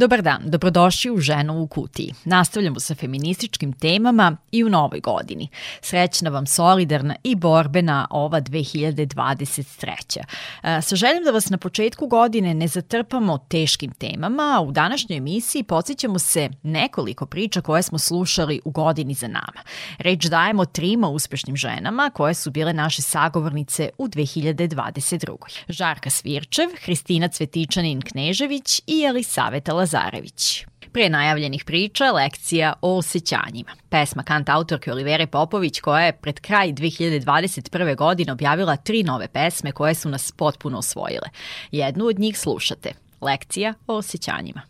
[0.00, 2.14] Dobar dan, dobrodošli u Ženu u kutiji.
[2.24, 5.48] Nastavljamo sa feminističkim temama i u novoj godini.
[5.80, 10.20] Srećna vam, solidarna i borbena ova 2023.
[10.62, 15.62] E, sa željom da vas na početku godine ne zatrpamo teškim temama, u današnjoj emisiji
[15.62, 19.62] podsjećamo se nekoliko priča koje smo slušali u godini za nama.
[19.98, 25.36] Reč dajemo trima uspešnim ženama koje su bile naše sagovornice u 2022.
[25.68, 30.66] Žarka Svirčev, Hristina Cvetičanin-Knežević i Elisaveta Lazarević.
[30.92, 33.70] Pre najavljenih priča, lekcija o osjećanjima.
[33.88, 37.96] Pesma kant autorke Olivere Popović koja je pred kraj 2021.
[37.96, 41.28] godine objavila tri nove pesme koje su nas potpuno osvojile.
[41.72, 42.92] Jednu od njih slušate.
[43.20, 44.62] Lekcija o osjećanjima.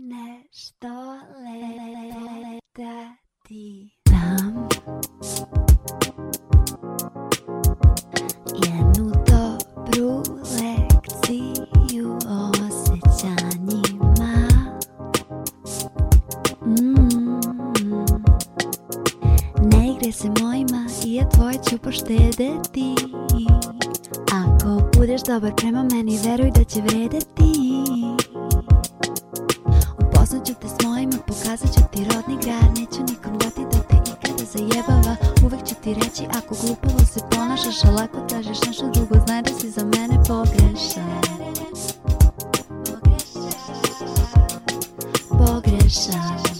[0.00, 0.88] Nešto
[2.78, 3.14] da
[3.48, 4.68] ti dam
[8.64, 10.81] Jednu dobru lekciju
[20.02, 22.94] igre se mojima i ja tvoje ću poštedeti
[24.32, 27.52] Ako budeš dobar prema meni veruj da će vredeti.
[29.98, 32.78] Upoznat ću te s mojima, pokazat ću ti rodni grad.
[32.78, 35.16] Neću nikom dati da te ikada zajebava.
[35.44, 39.50] Uvek ću ti reći ako glupavo se ponašaš A lako tražiš nešto drugo, znaj da
[39.60, 41.22] si za mene pogrešan.
[45.28, 46.51] Pogrešan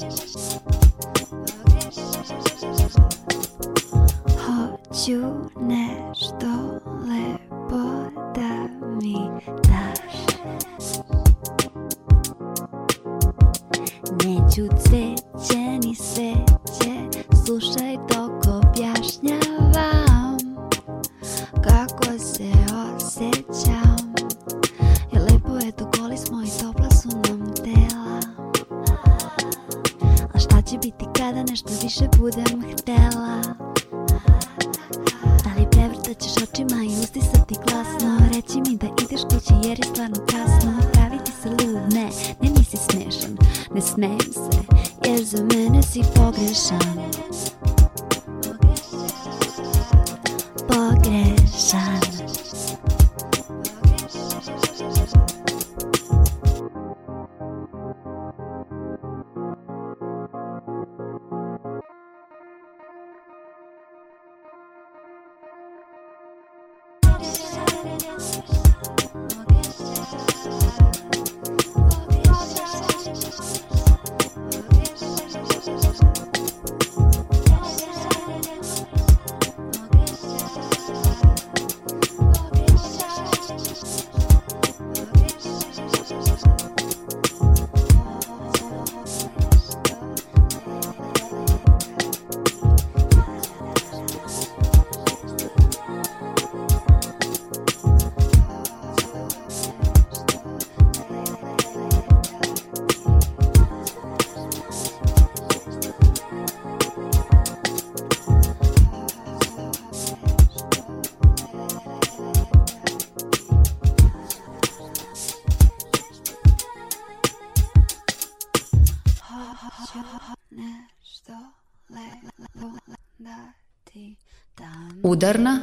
[125.23, 125.55] Moderna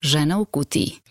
[0.00, 1.04] žena v kutiji.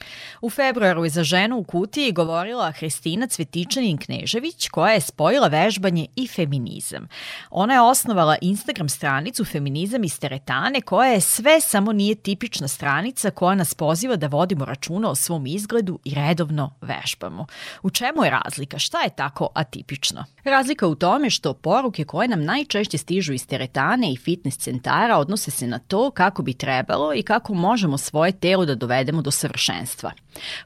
[0.46, 6.28] U februaru je za ženu u kutiji govorila Hristina Cvetičanin-Knežević koja je spojila vežbanje i
[6.28, 7.08] feminizam.
[7.50, 13.32] Ona je osnovala Instagram stranicu Feminizam iz teretane koja je sve samo nije tipična stranica
[13.32, 17.46] koja nas poziva da vodimo računa o svom izgledu i redovno vežbamo.
[17.84, 18.80] U čemu je razlika?
[18.80, 20.26] Šta je tako atipično?
[20.44, 25.52] Razlika u tome što poruke koje nam najčešće stižu iz teretane i fitness centara odnose
[25.52, 30.12] se na to kako bi trebalo i kako možemo svoje telo da dovedemo do savršenstva.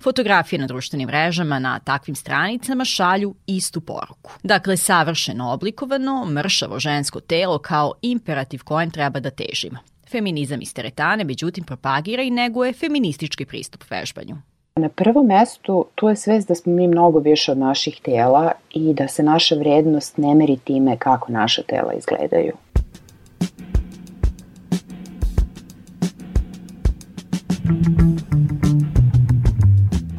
[0.03, 4.31] Fotografije na društvenim mrežama na takvim stranicama šalju istu poruku.
[4.43, 9.77] Dakle, savršeno oblikovano, mršavo žensko telo kao imperativ kojem treba da težimo.
[10.11, 14.35] Feminizam iz teretane, međutim, propagira i neguje feministički pristup vežbanju.
[14.75, 18.93] Na prvom mestu tu je svest da smo mi mnogo više od naših tela i
[18.93, 22.53] da se naša vrednost ne meri time kako naša tela izgledaju.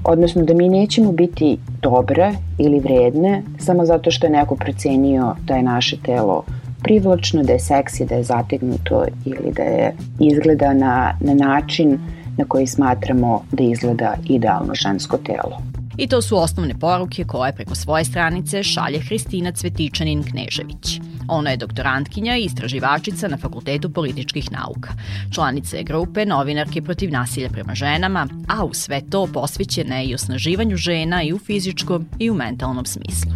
[0.05, 5.55] Odnosno da mi nećemo biti dobre ili vredne samo zato što je neko precenio da
[5.55, 6.44] je naše telo
[6.82, 11.99] privlačno, da je seksi, da je zategnuto ili da je izgleda na, na način
[12.37, 15.62] na koji smatramo da izgleda idealno žensko telo.
[15.97, 21.00] I to su osnovne poruke koje preko svoje stranice šalje Hristina Cvetičanin Knežević.
[21.31, 24.91] Ona je doktorantkinja i istraživačica na Fakultetu političkih nauka.
[25.35, 30.15] Članica je grupe novinarke protiv nasilja prema ženama, a u sve to posvećena je i
[30.15, 33.32] osnaživanju žena i u fizičkom i u mentalnom smislu.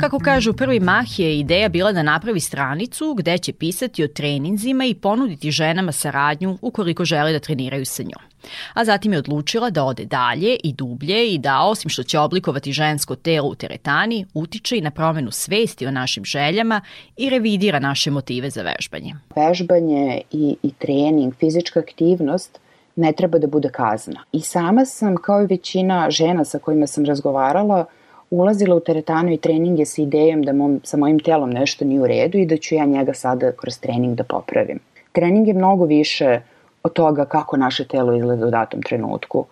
[0.00, 4.84] Kako kažu, prvi mah je ideja bila da napravi stranicu gde će pisati o treninzima
[4.84, 8.29] i ponuditi ženama saradnju ukoliko žele da treniraju sa njom.
[8.74, 12.72] A zatim je odlučila da ode dalje i dublje i da, osim što će oblikovati
[12.72, 16.80] žensko telo u teretani, utiče i na promenu svesti o našim željama
[17.16, 19.14] i revidira naše motive za vežbanje.
[19.36, 22.58] Vežbanje i, i trening, fizička aktivnost
[22.96, 24.24] ne treba da bude kazna.
[24.32, 27.84] I sama sam, kao i većina žena sa kojima sam razgovarala,
[28.30, 32.06] ulazila u teretanu i treninge sa idejom da mom, sa mojim telom nešto nije u
[32.06, 34.78] redu i da ću ja njega sada kroz trening da popravim.
[35.12, 36.40] Trening je mnogo više
[36.82, 39.46] od toga kako naše telo izgleda u datom trenutku.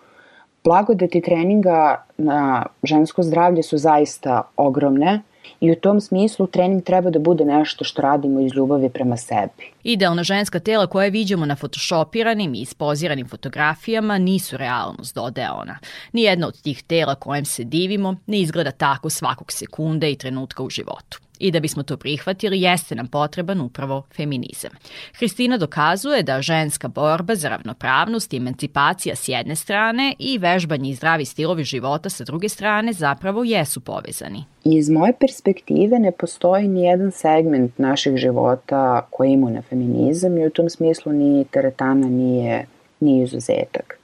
[0.63, 5.21] Blagodeti treninga na žensko zdravlje su zaista ogromne
[5.59, 9.71] i u tom smislu trening treba da bude nešto što radimo iz ljubavi prema sebi.
[9.83, 15.77] Idealna ženska tela koje viđamo na photoshopiranim i ispoziranim fotografijama nisu realnost, dodaje ona.
[16.13, 20.69] Nijedna od tih tela kojem se divimo ne izgleda tako svakog sekunde i trenutka u
[20.69, 21.19] životu.
[21.39, 24.71] I da bismo to prihvatili, jeste nam potreban upravo feminizam.
[25.19, 30.95] Hristina dokazuje da ženska borba za ravnopravnost i emancipacija s jedne strane i vežbanje i
[30.95, 34.43] zdravi stilovi života sa druge strane zapravo jesu povezani.
[34.63, 40.47] Iz moje perspektive ne postoji ni jedan segment naših života koji ima na feminizam i
[40.47, 42.65] u tom smislu ni teretana nije,
[42.99, 43.98] nije izuzetak.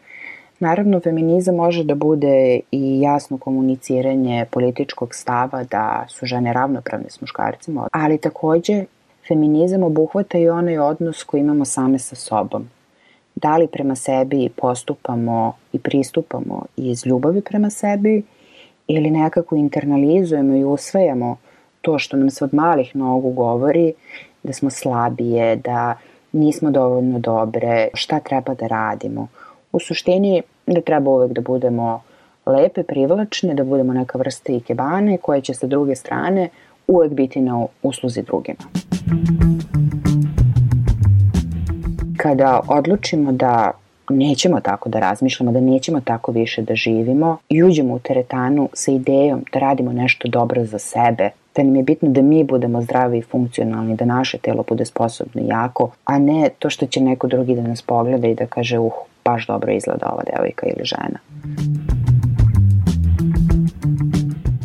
[0.65, 7.21] Naravno, feminizam može da bude i jasno komuniciranje političkog stava da su žene ravnopravne s
[7.21, 8.85] muškarcima, ali takođe
[9.27, 12.67] feminizam obuhvata i onaj odnos koji imamo same sa sobom.
[13.35, 18.23] Da li prema sebi postupamo i pristupamo iz ljubavi prema sebi
[18.87, 21.37] ili nekako internalizujemo i usvajamo
[21.81, 23.93] to što nam se od malih nogu govori
[24.43, 25.97] da smo slabije, da
[26.31, 29.27] nismo dovoljno dobre, šta treba da radimo–
[29.75, 32.01] U suštini ne treba uvek da budemo
[32.45, 36.49] lepe, privlačne, da budemo neka vrsta ikebane koja će sa druge strane
[36.87, 38.59] uvek biti na usluzi drugima.
[42.17, 43.71] Kada odlučimo da
[44.09, 48.91] nećemo tako da razmišljamo, da nećemo tako više da živimo i uđemo u teretanu sa
[48.91, 53.17] idejom da radimo nešto dobro za sebe, da nam je bitno da mi budemo zdravi
[53.17, 57.27] i funkcionalni, da naše telo bude sposobno i jako, a ne to što će neko
[57.27, 58.93] drugi da nas pogleda i da kaže uh,
[59.25, 61.19] baš dobro izgleda ova devojka ili žena.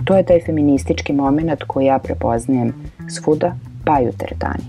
[0.05, 2.75] To je taj feministički moment koji ja prepoznajem
[3.09, 3.55] svuda,
[3.85, 4.65] pa i u teretani.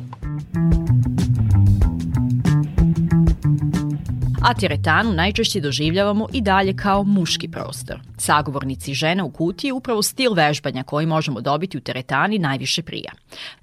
[4.44, 8.00] A teretanu najčešće doživljavamo i dalje kao muški prostor.
[8.18, 13.12] Sagovornici žena u kutiji je upravo stil vežbanja koji možemo dobiti u teretani najviše prija.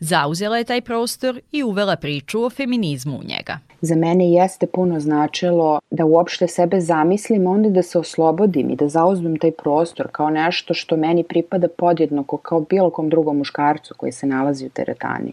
[0.01, 3.59] Zauzela je taj prostor i uvela priču o feminizmu u njega.
[3.81, 8.89] Za mene jeste puno značilo da uopšte sebe zamislim, onda da se oslobodim i da
[8.89, 14.13] zauzmem taj prostor kao nešto što meni pripada podjednako kao bilo kom drugom muškarcu koji
[14.13, 15.33] se nalazi u teretani.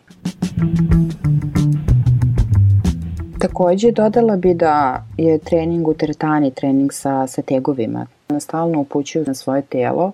[3.46, 8.06] Takođe, dodala bi da je trening u teretani trening sa, sa tegovima.
[8.30, 10.12] Nas stalno upućuju na svoje telo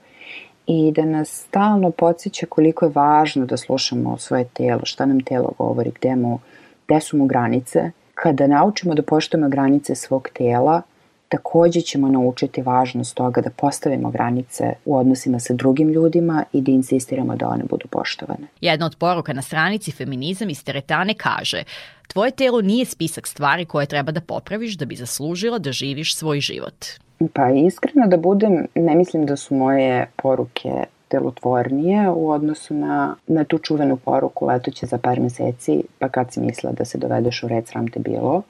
[0.68, 5.52] i da nas stalno podsjeća koliko je važno da slušamo svoje telo, šta nam telo
[5.58, 6.40] govori, gde, mu,
[6.88, 7.92] gde su mu granice.
[8.14, 10.82] Kada naučimo da poštujemo granice svog tela,
[11.30, 16.72] takođe ćemo naučiti važnost toga da postavimo granice u odnosima sa drugim ljudima i da
[16.72, 18.48] insistiramo da one budu poštovane.
[18.62, 21.64] Jedna od poruka na stranici Feminizam iz teretane kaže
[22.12, 26.40] Tvoje telo nije spisak stvari koje treba da popraviš da bi zaslužila da živiš svoj
[26.40, 26.86] život.
[27.34, 30.70] Pa iskreno da budem, ne mislim da su moje poruke
[31.12, 36.40] delotvornije u odnosu na, na tu čuvenu poruku letoće za par meseci, pa kad si
[36.40, 38.42] mislila da se dovedeš u red, sram te bilo.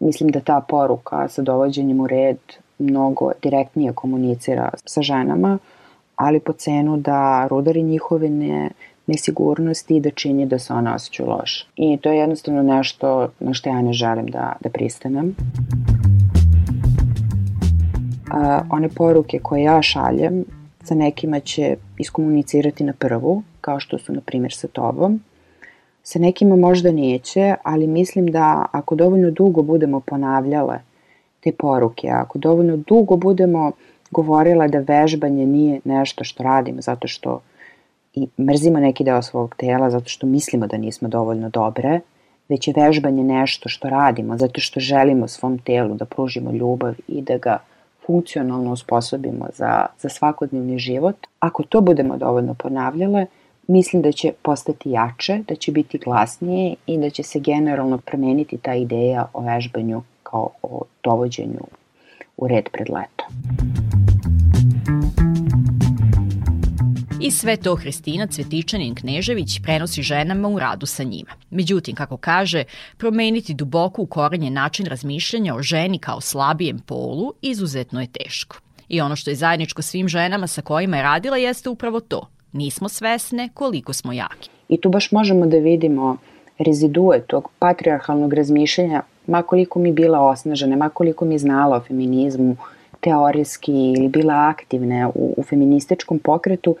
[0.00, 2.38] Mislim da ta poruka sa dovođenjem u red
[2.78, 5.58] mnogo direktnije komunicira sa ženama,
[6.16, 8.70] ali po cenu da rudari njihove ne,
[9.06, 11.66] nesigurnosti i da čini da se ona osjećaju loše.
[11.76, 15.34] I to je jednostavno nešto na što ja ne želim da, da pristanem.
[18.30, 20.44] A, one poruke koje ja šaljem
[20.82, 25.20] sa nekima će iskomunicirati na prvu, kao što su na primjer sa tobom,
[26.06, 30.78] Sa nekima možda neće, ali mislim da ako dovoljno dugo budemo ponavljale
[31.40, 33.72] te poruke, ako dovoljno dugo budemo
[34.10, 37.40] govorila da vežbanje nije nešto što radimo zato što
[38.14, 42.00] i mrzimo neki deo svog tela zato što mislimo da nismo dovoljno dobre,
[42.48, 47.22] već je vežbanje nešto što radimo zato što želimo svom telu da pružimo ljubav i
[47.22, 47.58] da ga
[48.06, 51.16] funkcionalno usposobimo za, za svakodnevni život.
[51.40, 53.26] Ako to budemo dovoljno ponavljale,
[53.66, 58.56] mislim da će postati jače, da će biti glasnije i da će se generalno promeniti
[58.56, 61.60] ta ideja o vežbanju kao o dovođenju
[62.36, 63.24] u red pred leto.
[67.24, 71.30] I sve to Hristina Cvetičanin Knežević prenosi ženama u radu sa njima.
[71.50, 72.64] Međutim, kako kaže,
[72.96, 78.56] promeniti duboko ukorenje način razmišljanja o ženi kao slabijem polu izuzetno je teško.
[78.88, 82.28] I ono što je zajedničko svim ženama sa kojima je radila jeste upravo to.
[82.52, 84.50] Nismo svesne koliko smo jaki.
[84.68, 86.16] I tu baš možemo da vidimo
[86.58, 92.56] rezidue tog patriarhalnog razmišljanja, makoliko mi bila osnažena, makoliko mi znala o feminizmu,
[93.00, 96.76] teorijski ili bila aktivne u, u feminističkom pokretu,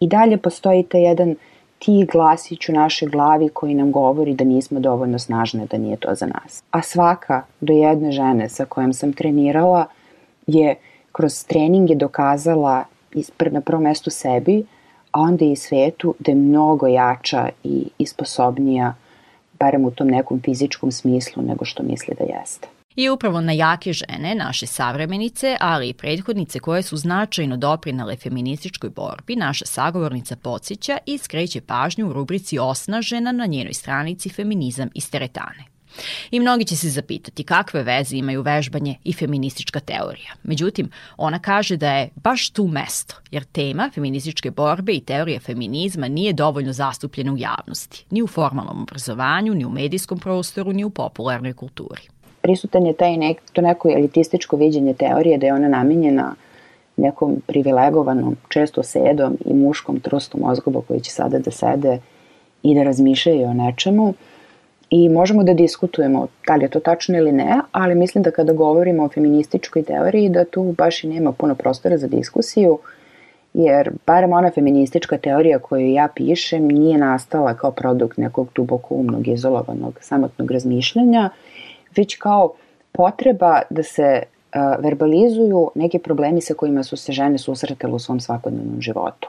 [0.00, 1.34] i dalje postoji taj jedan
[1.78, 6.14] ti glasić u našoj glavi koji nam govori da nismo dovoljno snažne, da nije to
[6.14, 6.62] za nas.
[6.70, 9.86] A svaka do jedne žene sa kojom sam trenirala
[10.46, 10.74] je
[11.12, 12.84] kroz treninge dokazala
[13.50, 14.64] na prvom mestu sebi,
[15.12, 18.94] a onda i svetu da je mnogo jača i, i sposobnija,
[19.58, 22.68] barem u tom nekom fizičkom smislu, nego što misli da jeste.
[22.96, 28.90] I upravo na jake žene, naše savremenice, ali i prethodnice koje su značajno doprinale feminističkoj
[28.90, 35.10] borbi, naša sagovornica podsjeća i skreće pažnju u rubrici Osnažena na njenoj stranici Feminizam iz
[35.10, 35.64] teretane.
[36.30, 40.32] I mnogi će se zapitati kakve veze imaju vežbanje i feministička teorija.
[40.42, 46.08] Međutim, ona kaže da je baš tu mesto, jer tema feminističke borbe i teorija feminizma
[46.08, 50.90] nije dovoljno zastupljena u javnosti, ni u formalnom obrazovanju, ni u medijskom prostoru, ni u
[50.90, 52.02] popularnoj kulturi
[52.46, 56.34] prisutan je taj nek, to neko elitističko viđenje teorije da je ona namenjena
[56.96, 61.98] nekom privilegovanom, često sedom i muškom trustom mozgoba koji će sada da sede
[62.62, 64.14] i da razmišljaju o nečemu.
[64.90, 68.52] I možemo da diskutujemo da li je to tačno ili ne, ali mislim da kada
[68.52, 72.78] govorimo o feminističkoj teoriji da tu baš i nema puno prostora za diskusiju,
[73.54, 79.28] jer barem ona feministička teorija koju ja pišem nije nastala kao produkt nekog duboko umnog,
[79.28, 81.30] izolovanog, samotnog razmišljanja,
[81.96, 82.52] već kao
[82.92, 88.20] potreba da se uh, verbalizuju neke problemi sa kojima su se žene susretele u svom
[88.20, 89.28] svakodnevnom životu.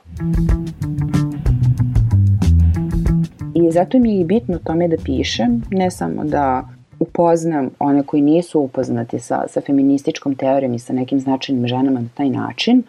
[3.56, 6.68] I zato mi je i bitno tome da pišem, ne samo da
[7.00, 12.10] upoznam one koji nisu upoznati sa, sa feminističkom teorijom i sa nekim značajnim ženama na
[12.16, 12.84] taj način,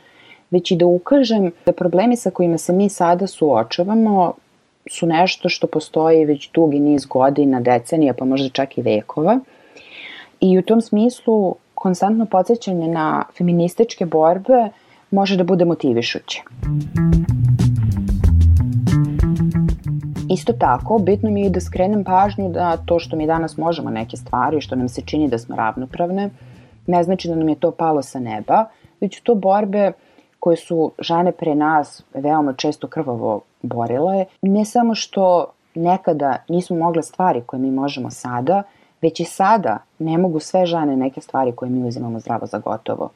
[0.51, 4.33] već i da ukažem da problemi sa kojima se mi sada suočavamo
[4.91, 9.41] su nešto što postoji već dugi niz godina, decenija, pa možda čak i vekova–
[10.41, 14.69] I u tom smislu konstantno podsjećanje na feminističke borbe
[15.11, 16.43] može da bude motivišuće.
[20.31, 24.17] Isto tako, bitno mi je da skrenem pažnju da to što mi danas možemo neke
[24.17, 26.31] stvari, što nam se čini da smo ravnopravne,
[26.87, 28.65] ne znači da nam je to palo sa neba,
[29.01, 29.93] već to borbe
[30.41, 37.03] koje su žene pre nas veoma često krvavo borile, ne samo što nekada nismo mogle
[37.03, 38.63] stvari koje mi možemo sada,
[39.03, 43.11] već i sada ne mogu sve žene neke stvari koje mi uzimamo zdravo za gotovo.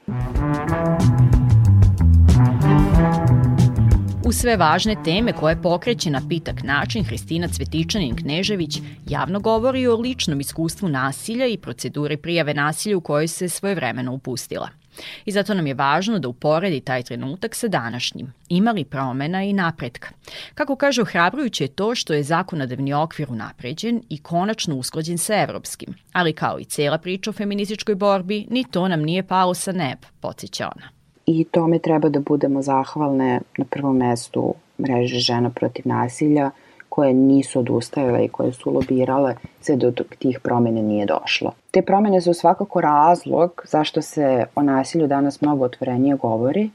[4.24, 9.96] U sve važne teme koje pokreće na pitak način Hristina Cvetičanin Knežević javno govori o
[9.96, 14.68] ličnom iskustvu nasilja i proceduri prijave nasilja u kojoj se svojevremeno upustila–
[15.24, 18.32] I zato nam je važno da uporedi taj trenutak sa današnjim.
[18.48, 20.08] Ima li promena i napretka?
[20.54, 25.94] Kako kaže, ohrabrujuće je to što je zakonodavni okvir unapređen i konačno usklađen sa evropskim.
[26.12, 30.06] Ali kao i cela priča o feminističkoj borbi, ni to nam nije palo sa neba,
[30.20, 30.88] podsjeća ona.
[31.26, 36.50] I tome treba da budemo zahvalne na prvom mestu mreže žena protiv nasilja,
[36.94, 41.52] koje nisu odustajale i koje su lobirale sve do tih promene nije došlo.
[41.70, 46.70] Te promene su svakako razlog zašto se o nasilju danas mnogo otvorenije govori,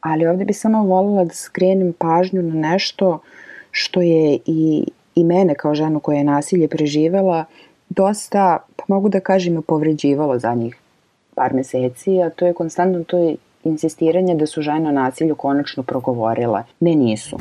[0.00, 3.18] ali ovde bi samo volila da skrenem pažnju na nešto
[3.70, 4.84] što je i,
[5.14, 7.44] i mene kao ženu koja je nasilje preživela
[7.88, 10.76] dosta, pa mogu da kažem, povređivalo za njih
[11.34, 15.82] par meseci, a to je konstantno to je insistiranje da su žene o nasilju konačno
[15.82, 16.62] progovorile.
[16.80, 17.38] Ne, nisu.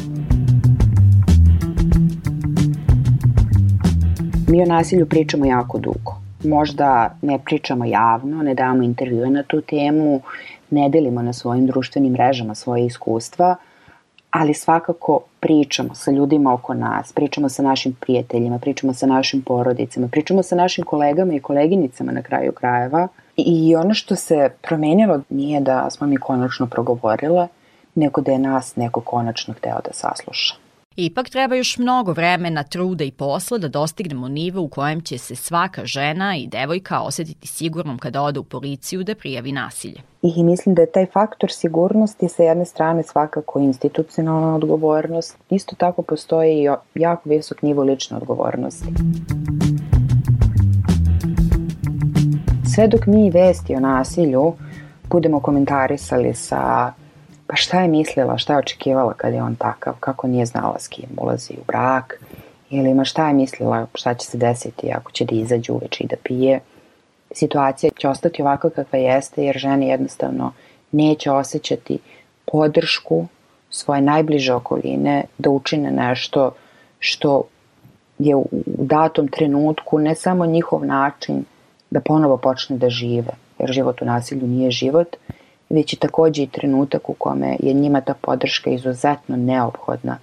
[4.48, 6.16] Mi o nasilju pričamo jako dugo.
[6.44, 10.22] Možda ne pričamo javno, ne damo intervjue na tu temu,
[10.70, 13.56] ne delimo na svojim društvenim mrežama svoje iskustva,
[14.32, 20.08] ali svakako pričamo sa ljudima oko nas, pričamo sa našim prijateljima, pričamo sa našim porodicama,
[20.08, 25.62] pričamo sa našim kolegama i koleginicama na kraju krajeva I ono što se promenilo nije
[25.62, 27.48] da smo mi konačno progovorile,
[27.96, 30.63] nego da je nas neko konačno hteo da sasluša.
[30.96, 35.36] Ipak treba još mnogo vremena, truda i posla da dostignemo nivo u kojem će se
[35.36, 40.02] svaka žena i devojka osetiti sigurnom kada ode u policiju da prijavi nasilje.
[40.22, 45.38] I mislim da je taj faktor sigurnosti sa jedne strane svakako institucionalna odgovornost.
[45.50, 48.88] Isto tako postoji i jako visok nivo lične odgovornosti.
[52.76, 54.54] Sve dok mi vesti o nasilju
[55.10, 56.94] budemo komentarisali sa
[57.54, 60.88] pa šta je mislila, šta je očekivala kad je on takav, kako nije znala s
[60.88, 62.20] kim ulazi u brak,
[62.70, 66.08] ili ma šta je mislila šta će se desiti ako će da izađe uveč i
[66.08, 66.60] da pije.
[67.32, 70.52] Situacija će ostati ovakva kakva jeste jer žene jednostavno
[70.92, 72.00] neće osjećati
[72.52, 73.26] podršku
[73.70, 76.52] svoje najbliže okoline da učine nešto
[77.00, 77.44] što
[78.20, 81.46] je u datom trenutku ne samo njihov način
[81.90, 85.16] da ponovo počne da žive, jer život u nasilju nije život,
[85.70, 90.18] već i takođe i trenutak u kome je njima ta podrška izuzetno neophodna,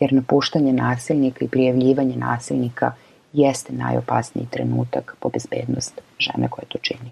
[0.00, 2.92] jer napuštanje nasilnika i prijavljivanje nasilnika
[3.32, 7.10] jeste najopasniji trenutak po bezbednost žene koje to čini.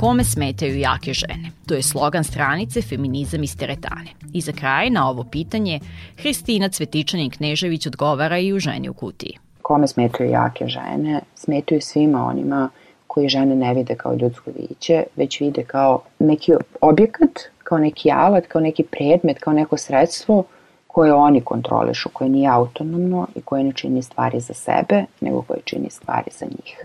[0.00, 1.50] Kome smetaju jake žene?
[1.66, 4.10] To je slogan stranice Feminizam iz teretane.
[4.32, 5.80] I za kraj na ovo pitanje
[6.16, 9.38] Hristina Cvetičanin-Knežević odgovara i u ženi u kutiji.
[9.62, 11.20] Kome smetaju jake žene?
[11.34, 12.70] Smetaju svima onima
[13.16, 17.30] koji žene ne vide kao ljudsko biće, već vide kao neki objekat,
[17.64, 20.44] kao neki alat, kao neki predmet, kao neko sredstvo
[20.86, 25.60] koje oni kontrolišu, koje nije autonomno i koje ne čini stvari za sebe, nego koje
[25.64, 26.84] čini stvari za njih.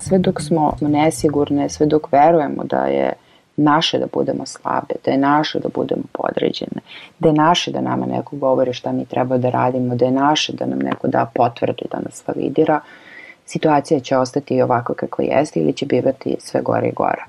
[0.00, 3.12] Sve dok smo nesigurne, sve dok verujemo da je
[3.56, 6.80] naše da budemo slabe, da je naše da budemo podređene,
[7.18, 10.52] da je naše da nama neko govori šta mi treba da radimo, da je naše
[10.52, 12.80] da nam neko da potvrdu da nas validira,
[13.48, 17.24] situacija će ostati ovako kako jeste ili će bivati sve gore i gore.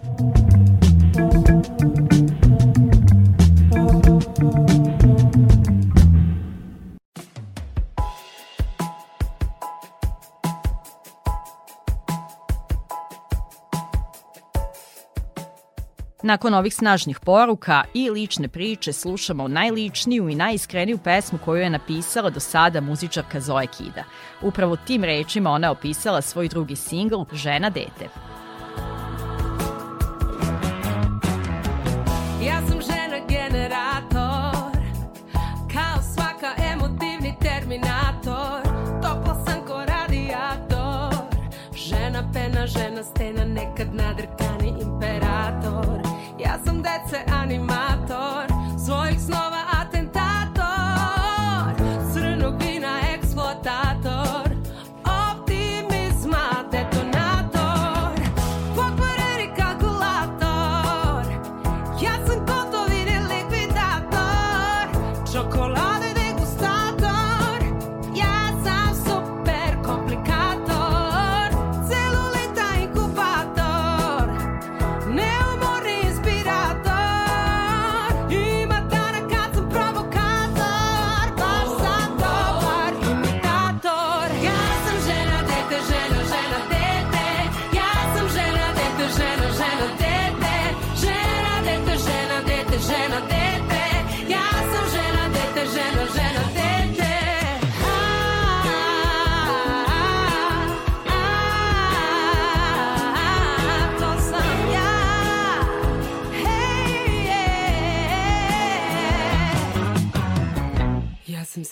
[16.30, 22.30] Nakon ovih snažnih poruka i lične priče slušamo najličniju i najiskreniju pesmu koju je napisala
[22.30, 24.04] do sada muzičarka Zoe Kida.
[24.42, 28.08] Upravo tim rečima ona je opisala svoj drugi singl Žena dete.
[32.44, 34.78] Ja sam žena generator
[35.74, 38.62] Kao svaka emotivni terminator
[39.02, 41.14] Topla sam ko radijator
[41.76, 45.29] Žena pena, žena stena Nekad nadrkani imperator
[46.66, 47.89] sam dece animator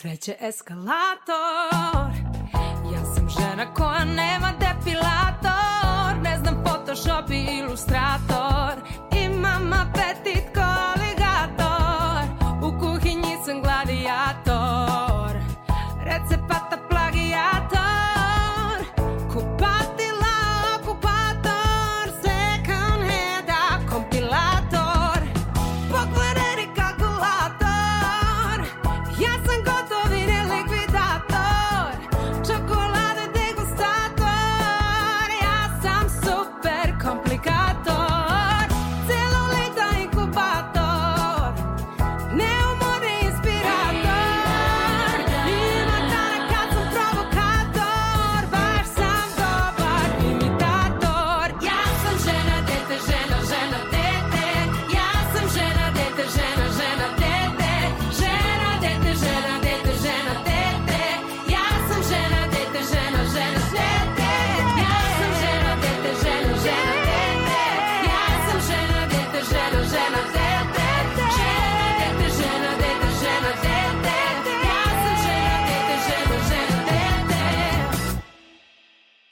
[0.08, 2.12] Sreće eskalator.
[2.94, 6.22] Ja sam žena koja nema depilator.
[6.24, 8.74] Ne znam Photoshop i ilustrator
[9.26, 10.77] Imam apetit ko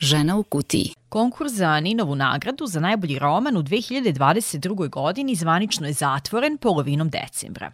[0.06, 0.94] Žena u kutiji.
[1.10, 4.90] Konkurs za Ninovu nagradu za najbolji roman u 2022.
[4.90, 7.72] godini zvanično je zatvoren polovinom decembra.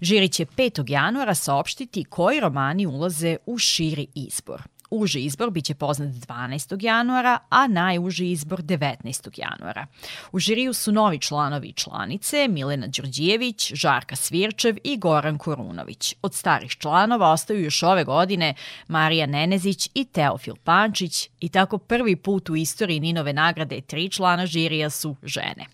[0.00, 0.90] Žiri će 5.
[0.90, 4.62] januara saopštiti koji romani ulaze u širi izbor.
[4.96, 6.84] Uži izbor biće poznat 12.
[6.84, 9.40] januara, a najuži izbor 19.
[9.40, 9.86] januara.
[10.32, 16.14] U žiriju su novi članovi i članice Milena Đorđijević, Žarka Svirčev i Goran Korunović.
[16.22, 18.54] Od starih članova ostaju još ove godine
[18.88, 24.46] Marija Nenezić i Teofil Pančić i tako prvi put u istoriji Ninove nagrade tri člana
[24.46, 25.66] žirija su žene.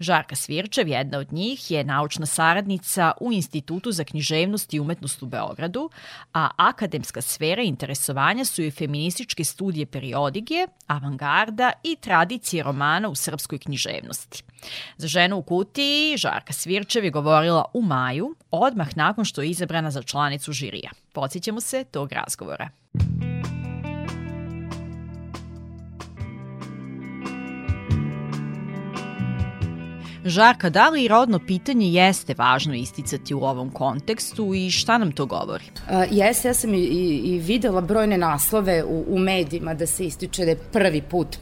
[0.00, 5.26] Žarka Svirčev, jedna od njih, je naučna saradnica u Institutu za književnost i umetnost u
[5.26, 5.90] Beogradu,
[6.34, 13.58] a akademska sfera interesovanja su i feminističke studije periodigije, avangarda i tradicije romana u srpskoj
[13.58, 14.42] književnosti.
[14.96, 19.90] Za ženu u kutiji Žarka Svirčev je govorila u maju, odmah nakon što je izabrana
[19.90, 20.90] za članicu žirija.
[21.12, 22.68] Podsjećamo se tog razgovora.
[30.24, 35.26] Žarka, da li rodno pitanje jeste važno isticati u ovom kontekstu i šta nam to
[35.26, 35.64] govori?
[35.88, 40.44] A, ja sam i, i, i videla brojne naslove u, u medijima da se ističe
[40.44, 41.36] da je prvi put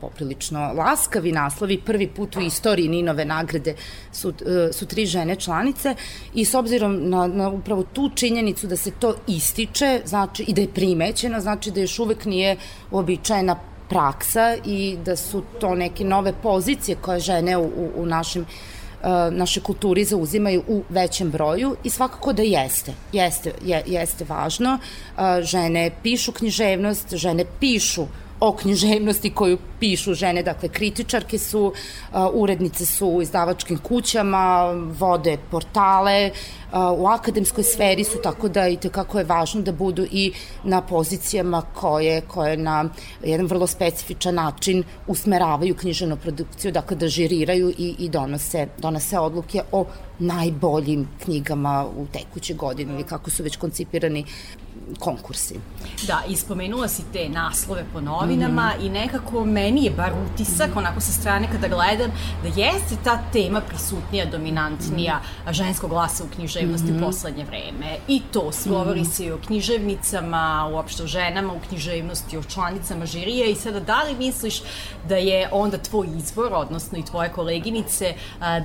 [0.00, 3.74] poprilično laskavi naslovi, prvi put u istoriji Ninove nagrade
[4.12, 5.94] su, e, su tri žene članice
[6.34, 10.60] i s obzirom na, na upravo tu činjenicu da se to ističe znači, i da
[10.60, 12.56] je primećeno, znači da još uvek nije
[12.90, 13.56] uobičajena
[13.90, 19.08] praksa i da su to neke nove pozicije koje žene u, u, u našim uh,
[19.30, 24.78] naše kulturi zauzimaju u većem broju i svakako da jeste, jeste, je, jeste važno.
[24.78, 28.06] Uh, žene pišu književnost, žene pišu
[28.40, 31.72] o književnosti koju pišu žene, dakle kritičarke su,
[32.12, 36.30] uh, urednice su u izdavačkim kućama, vode portale,
[36.96, 40.32] u akademskoj sferi su, tako da i tekako je važno da budu i
[40.64, 42.84] na pozicijama koje, koje na
[43.24, 49.62] jedan vrlo specifičan način usmeravaju književnu produkciju, dakle da žiriraju i, i donose, donose odluke
[49.72, 49.84] o
[50.18, 54.24] najboljim knjigama u tekuće godine ili kako su već koncipirani
[54.98, 55.54] konkursi.
[56.06, 60.78] Da, ispomenula si te naslove po novinama mm i nekako meni je bar utisak, mm
[60.78, 62.10] onako sa strane kada gledam,
[62.42, 66.26] da jeste ta tema prisutnija, dominantnija mm ženskog glasa u
[66.60, 67.06] književnosti mm -hmm.
[67.06, 67.96] poslednje vreme.
[68.08, 69.10] I to, govori mm -hmm.
[69.10, 74.02] se i o književnicama, uopšte o ženama u književnosti, o članicama žirije i sada da
[74.02, 74.62] li misliš
[75.08, 78.14] da je onda tvoj izbor, odnosno i tvoje koleginice,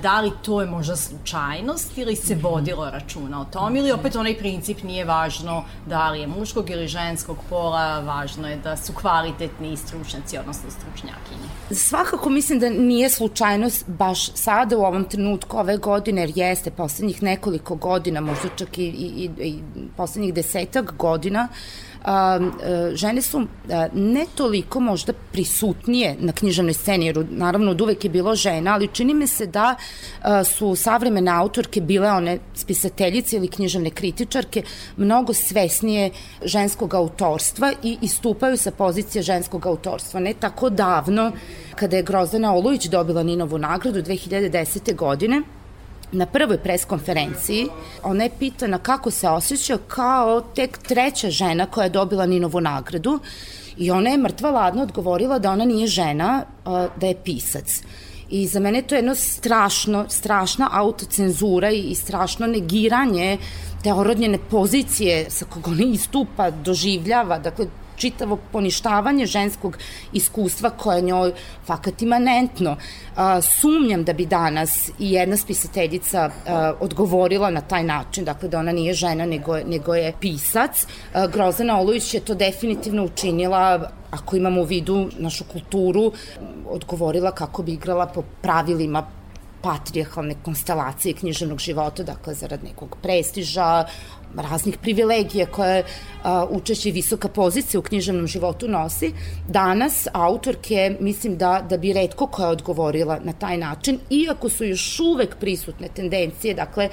[0.02, 2.46] da li to je možda slučajnost ili se mhm.
[2.46, 6.88] vodilo računa o tom ili opet onaj princip nije važno da li je muškog ili
[6.88, 11.48] ženskog pola, važno je da su kvalitetni stručnjaci, odnosno stručnjakinje.
[11.70, 17.22] Svakako mislim da nije slučajnost baš sada u ovom trenutku ove godine, jer jeste poslednjih
[17.22, 19.54] nekoliko godina, možda čak i, i, i
[19.96, 21.48] poslednjih desetak godina,
[22.04, 22.38] a,
[22.94, 28.10] žene su a, ne toliko možda prisutnije na književnoj sceni, jer naravno od uvek je
[28.10, 29.74] bilo žena, ali čini mi se da
[30.22, 34.62] a, su savremene autorke bile one spisateljice ili književne kritičarke
[34.96, 36.10] mnogo svesnije
[36.44, 40.20] ženskog autorstva i istupaju sa pozicije ženskog autorstva.
[40.20, 41.32] Ne tako davno,
[41.74, 44.94] kada je Grozdana Olujić dobila Ninovu nagradu 2010.
[44.94, 45.42] godine,
[46.16, 47.68] na prvoj preskonferenciji
[48.02, 53.20] ona je pitana kako se osjeća kao tek treća žena koja je dobila Ninovu nagradu
[53.76, 56.44] i ona je mrtva ladno odgovorila da ona nije žena,
[56.96, 57.82] da je pisac.
[58.30, 63.38] I za mene to je jedno strašno, strašna autocenzura i, strašno negiranje
[63.82, 69.78] te orodnjene pozicije sa kog ona istupa, doživljava, dakle čitavo poništavanje ženskog
[70.12, 71.32] iskustva koje njoj
[71.66, 72.76] fakat imanentno.
[73.42, 76.30] Sumnjam da bi danas i jedna spisateljica
[76.80, 80.86] odgovorila na taj način, dakle da ona nije žena nego, nego je pisac.
[81.32, 86.12] Grozana Olujić je to definitivno učinila ako imamo u vidu našu kulturu,
[86.66, 89.06] odgovorila kako bi igrala po pravilima
[89.62, 93.84] patrijarhalne konstelacije književnog života, dakle zarad nekog prestiža,
[94.36, 95.84] raznih privilegija koje
[96.22, 99.12] a, učešće i visoka pozicija u književnom životu nosi.
[99.48, 105.00] Danas autorke mislim da, da bi redko koja odgovorila na taj način, iako su još
[105.00, 106.88] uvek prisutne tendencije, dakle,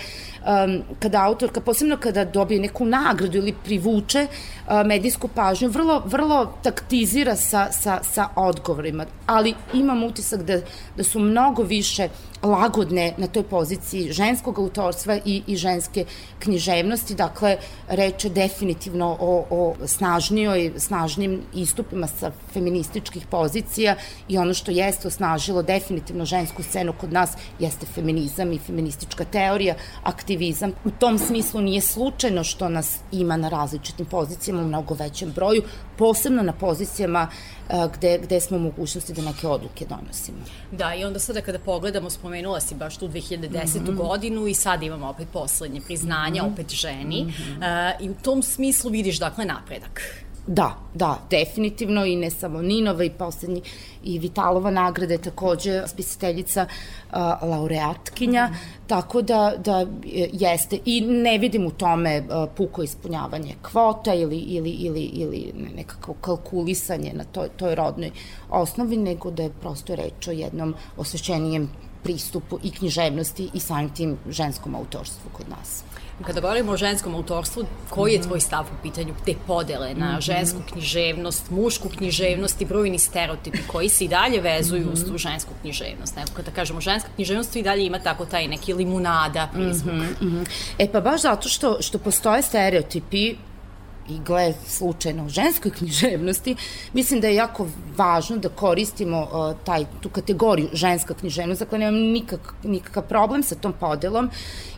[0.99, 4.27] kada autorka, posebno kada dobije neku nagradu ili privuče
[4.85, 10.59] medijsku pažnju, vrlo, vrlo taktizira sa, sa, sa odgovorima, ali imam utisak da,
[10.97, 12.09] da su mnogo više
[12.43, 16.05] lagodne na toj poziciji ženskog autorstva i, i ženske
[16.39, 17.57] književnosti, dakle,
[17.87, 23.95] reče definitivno o, o snažnijoj, snažnim istupima sa feminističkih pozicija
[24.27, 29.75] i ono što jeste osnažilo definitivno žensku scenu kod nas jeste feminizam i feministička teorija,
[30.03, 30.73] aktivizam.
[30.85, 35.63] U tom smislu nije slučajno što nas ima na različitim pozicijama u mnogo većem broju,
[35.97, 37.27] posebno na pozicijama
[37.93, 40.37] gde, gde smo u mogućnosti da neke odluke donosimo.
[40.71, 43.39] Da, i onda sada kada pogledamo, spomenula si baš tu 2010.
[43.39, 43.95] Mm -hmm.
[43.95, 46.53] godinu i sad imamo opet poslednje priznanja, mm -hmm.
[46.53, 47.23] opet ženi.
[47.23, 47.95] Mm -hmm.
[47.95, 50.22] uh, I u tom smislu vidiš, dakle, napredak.
[50.47, 53.61] Da, da, definitivno i ne samo Ninova i poslednji
[54.03, 58.87] i Vitalova nagrada je takođe spisateljica uh, laureatkinja, mm -hmm.
[58.87, 59.85] tako da, da
[60.31, 66.13] jeste i ne vidim u tome uh, puko ispunjavanje kvota ili, ili, ili, ili nekako
[66.13, 68.11] kalkulisanje na toj, toj rodnoj
[68.49, 71.69] osnovi, nego da je prosto reč o jednom osvećenijem
[72.03, 75.83] pristupu i književnosti i samim tim ženskom autorstvu kod nas.
[76.25, 80.21] Kada govorimo o ženskom autorstvu, koji je tvoj stav u pitanju te podele na mhm.
[80.21, 85.51] žensku književnost, mušku književnost i brojni stereotipi koji se i dalje vezuju uz tu žensku
[85.61, 86.15] književnost?
[86.15, 89.93] Neko kada kažemo ženska književnost i dalje ima tako taj neki limunada prizvuk.
[89.93, 90.45] Mm -hmm.
[90.77, 93.35] E pa baš zato što, što postoje stereotipi
[94.09, 96.55] i gle slučajno ženskoj književnosti,
[96.93, 102.01] mislim da je jako važno da koristimo uh, taj, tu kategoriju ženska književnost, dakle nemam
[102.01, 104.29] nikak, nikakav problem sa tom podelom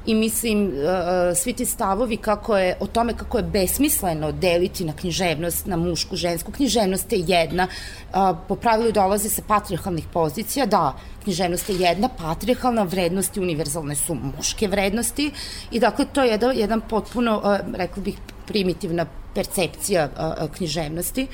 [0.06, 0.74] i mislim uh,
[1.38, 6.16] svi ti stavovi kako je, o tome kako je besmisleno deliti na književnost, na mušku,
[6.16, 12.10] žensku književnost je jedna, uh, po pravilu dolaze sa patriarchalnih pozicija, da, književnost je jedna,
[12.10, 15.32] patriarchalna, vrednosti univerzalne su muške vrednosti
[15.72, 18.16] i dakle to je jedan, jedan potpuno, rekla bih,
[18.48, 20.10] primitivna percepcija
[20.56, 21.28] književnosti.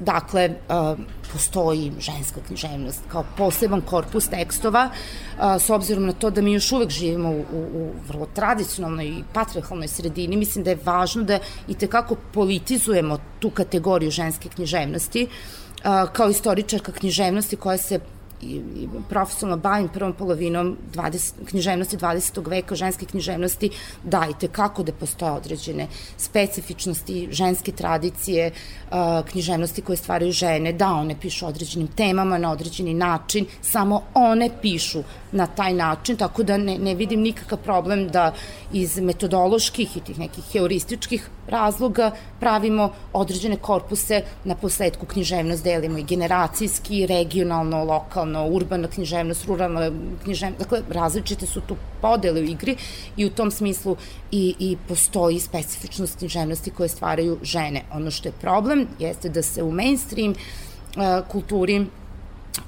[0.00, 0.98] Dakle, uh,
[1.32, 6.72] postoji ženska književnost kao poseban korpus tekstova, uh, s obzirom na to da mi još
[6.72, 11.38] uvek živimo u, u, u vrlo tradicionalnoj i patriarchalnoj sredini, mislim da je važno da
[11.68, 18.00] i tekako politizujemo tu kategoriju ženske književnosti, uh, kao istoričarka književnosti koja se
[18.42, 22.48] i, i profesionalno bavim prvom polovinom 20, književnosti 20.
[22.50, 23.70] veka, ženske književnosti,
[24.04, 28.96] dajte kako da postoje određene specifičnosti, ženske tradicije, uh,
[29.30, 35.02] književnosti koje stvaraju žene, da one pišu određenim temama na određeni način, samo one pišu
[35.32, 38.32] na taj način, tako da ne, ne vidim nikakav problem da
[38.72, 46.02] iz metodoloških i tih nekih heurističkih razloga pravimo određene korpuse, na posledku književnost delimo i
[46.02, 49.90] generacijski, regionalno, lokalno, urbana književnost, ruralna
[50.24, 52.76] književnost, dakle različite su tu podele u igri
[53.16, 53.96] i u tom smislu
[54.30, 57.82] i, i postoji specifičnost književnosti koje stvaraju žene.
[57.92, 61.86] Ono što je problem jeste da se u mainstream uh, kulturi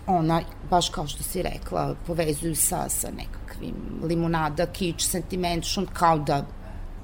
[0.07, 6.45] ona, baš kao što si rekla, povezuju sa, sa nekakvim limunada, kič, sentimentation, kao da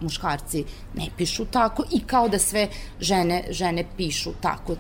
[0.01, 2.69] muškarci ne pišu tako i kao da sve
[3.01, 4.77] žene, žene pišu tako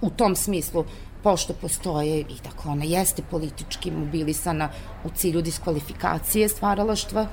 [0.00, 0.84] u tom smislu
[1.26, 4.68] pošto postoje i dakle ona jeste politički mobilisana
[5.04, 7.26] u cilju diskvalifikacije stvaralaštva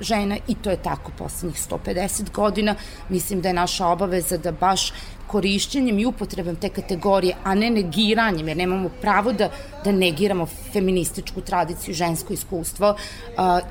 [0.00, 2.74] žena i to je tako poslednjih 150 godina.
[3.08, 4.92] Mislim da je naša obaveza da baš
[5.26, 9.50] korišćenjem i upotrebom te kategorije, a ne negiranjem, jer nemamo pravo da,
[9.84, 12.98] da negiramo feminističku tradiciju, žensko iskustvo uh,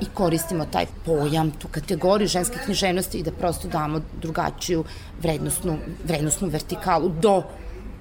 [0.02, 4.84] i koristimo taj pojam, tu kategoriju ženske književnosti i da prosto damo drugačiju
[5.22, 7.44] vrednostnu, vrednostnu vertikalu do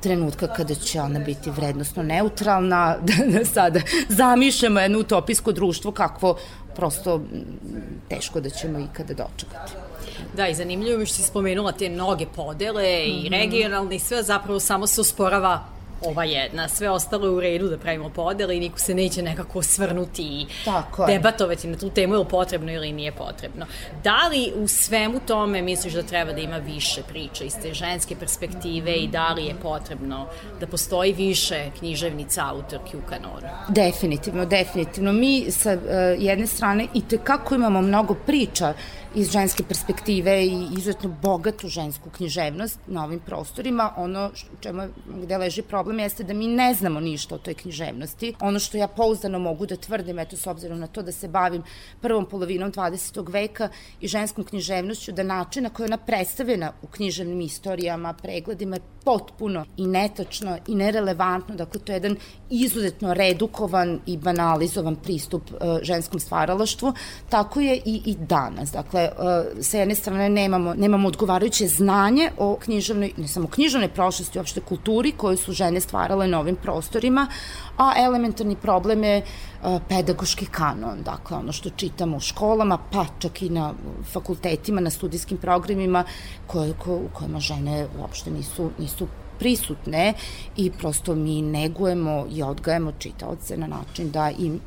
[0.04, 6.36] trenutka kada će ona biti vrednostno neutralna, da, da sada zamišljamo jedno utopijsko društvo kakvo
[6.76, 7.20] prosto
[8.08, 9.72] teško da ćemo ikada dočekati.
[10.36, 13.20] Da, i zanimljivo mi što si spomenula te mnoge podele mm -hmm.
[13.20, 13.34] i mhm.
[13.34, 15.64] regionalne i sve zapravo samo se usporava
[16.06, 19.62] ova jedna, sve ostalo je u redu da pravimo podele i niko se neće nekako
[19.62, 23.66] svrnuti i Tako debatovati na tu temu je li potrebno ili nije potrebno.
[24.04, 28.16] Da li u svemu tome misliš da treba da ima više priča iz te ženske
[28.16, 30.26] perspektive i da li je potrebno
[30.60, 33.48] da postoji više književnica autorki u kanonu?
[33.68, 35.12] Definitivno, definitivno.
[35.12, 35.80] Mi sa uh,
[36.18, 38.74] jedne strane i tekako imamo mnogo priča
[39.14, 43.92] iz ženske perspektive i izuzetno bogatu žensku književnost na ovim prostorima.
[43.96, 44.82] Ono čemu,
[45.22, 48.34] gde leži problem jeste da mi ne znamo ništa o toj književnosti.
[48.40, 51.62] Ono što ja pouzdano mogu da tvrdim, eto s obzirom na to da se bavim
[52.00, 53.32] prvom polovinom 20.
[53.32, 53.68] veka
[54.00, 59.64] i ženskom književnošću, da način na koji ona predstavljena u književnim istorijama, pregledima je potpuno
[59.76, 61.54] i netačno i nerelevantno.
[61.54, 62.16] Dakle, to je jedan
[62.50, 66.92] izuzetno redukovan i banalizovan pristup uh, ženskom stvaralaštvu.
[67.28, 68.72] Tako je i, i danas.
[68.72, 74.38] Dakle, Dakle, sa jedne strane nemamo, nemamo odgovarajuće znanje o književnoj, ne samo književnoj prošlosti,
[74.38, 77.26] uopšte kulturi koju su žene stvarale na ovim prostorima,
[77.76, 83.42] a elementarni problem je uh, pedagoški kanon, dakle ono što čitamo u školama, pa čak
[83.42, 83.74] i na
[84.12, 86.04] fakultetima, na studijskim programima
[86.46, 89.06] koje, ko, u kojima žene uopšte nisu, nisu
[89.38, 90.14] prisutne
[90.56, 94.60] i prosto mi negujemo i odgajemo čitaoce na način da im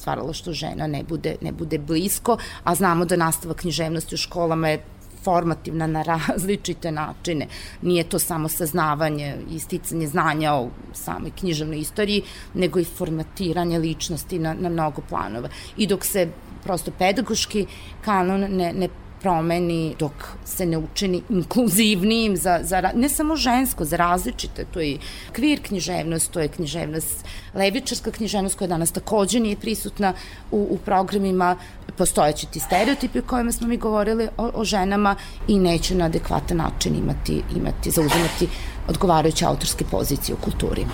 [0.00, 4.82] stvaralaštvo žena ne bude, ne bude blisko, a znamo da nastava književnosti u školama je
[5.24, 7.46] formativna na različite načine.
[7.82, 12.22] Nije to samo saznavanje i sticanje znanja o samoj književnoj istoriji,
[12.54, 15.48] nego i formatiranje ličnosti na, na mnogo planova.
[15.76, 16.28] I dok se
[16.64, 17.66] prosto pedagoški
[18.04, 18.88] kanon ne, ne
[19.20, 20.12] promeni dok
[20.44, 24.98] se ne učini inkluzivnijim za, za ne samo žensko, za različite, to je
[25.32, 30.12] kvir književnost, to je književnost, levičarska književnost koja danas takođe nije prisutna
[30.50, 31.56] u, u programima,
[31.96, 35.16] postojeći ti stereotipi o kojima smo mi govorili o, o ženama
[35.48, 38.48] i neće na adekvatan način imati, imati zauzimati
[38.88, 40.86] odgovarajuće autorske pozicije u kulturi.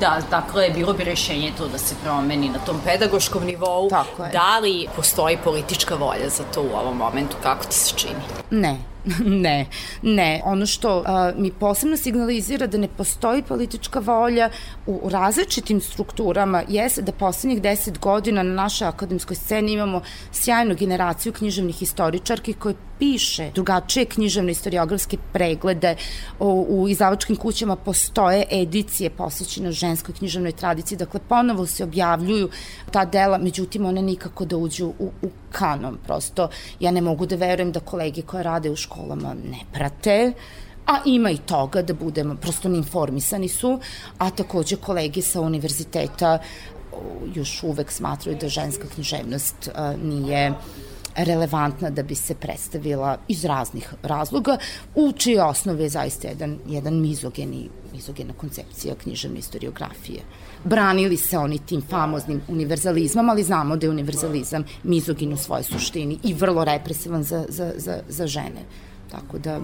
[0.00, 3.88] Da, dakle, bilo bi rešenje to da se promeni na tom pedagoškom nivou.
[3.88, 4.30] Tako je.
[4.30, 7.36] Da li postoji politička volja za to u ovom momentu?
[7.42, 8.20] Kako ti se čini?
[8.50, 8.76] Ne,
[9.44, 9.66] ne,
[10.02, 10.40] ne.
[10.44, 14.50] Ono što a, mi posebno signalizira da ne postoji politička volja
[14.86, 21.32] u, različitim strukturama jeste da poslednjih deset godina na našoj akademskoj sceni imamo sjajnu generaciju
[21.32, 25.96] književnih istoričarki koje piše drugačije književne istoriografske preglede.
[26.40, 32.50] U, u izdavačkim kućama postoje edicije posvećene ženskoj književnoj tradiciji, dakle ponovo se objavljuju
[32.90, 35.98] ta dela, međutim one nikako da uđu u, u kanon.
[36.06, 36.48] Prosto
[36.80, 40.32] ja ne mogu da verujem da kolege koje rade u školama ne prate,
[40.86, 43.78] a ima i toga da budemo, prosto neinformisani su,
[44.18, 46.38] a takođe kolege sa univerziteta
[47.34, 49.70] još uvek smatraju da ženska književnost
[50.02, 50.52] nije
[51.16, 54.58] relevantna da bi se predstavila iz raznih razloga,
[54.94, 60.20] u čiji osnovi je zaista jedan, jedan mizogeni, mizogena koncepcija književne istoriografije.
[60.64, 66.18] Branili se oni tim famoznim univerzalizmom, ali znamo da je univerzalizam mizogin u svojoj suštini
[66.22, 68.64] i vrlo represivan za, za, za, za žene.
[69.10, 69.60] Tako da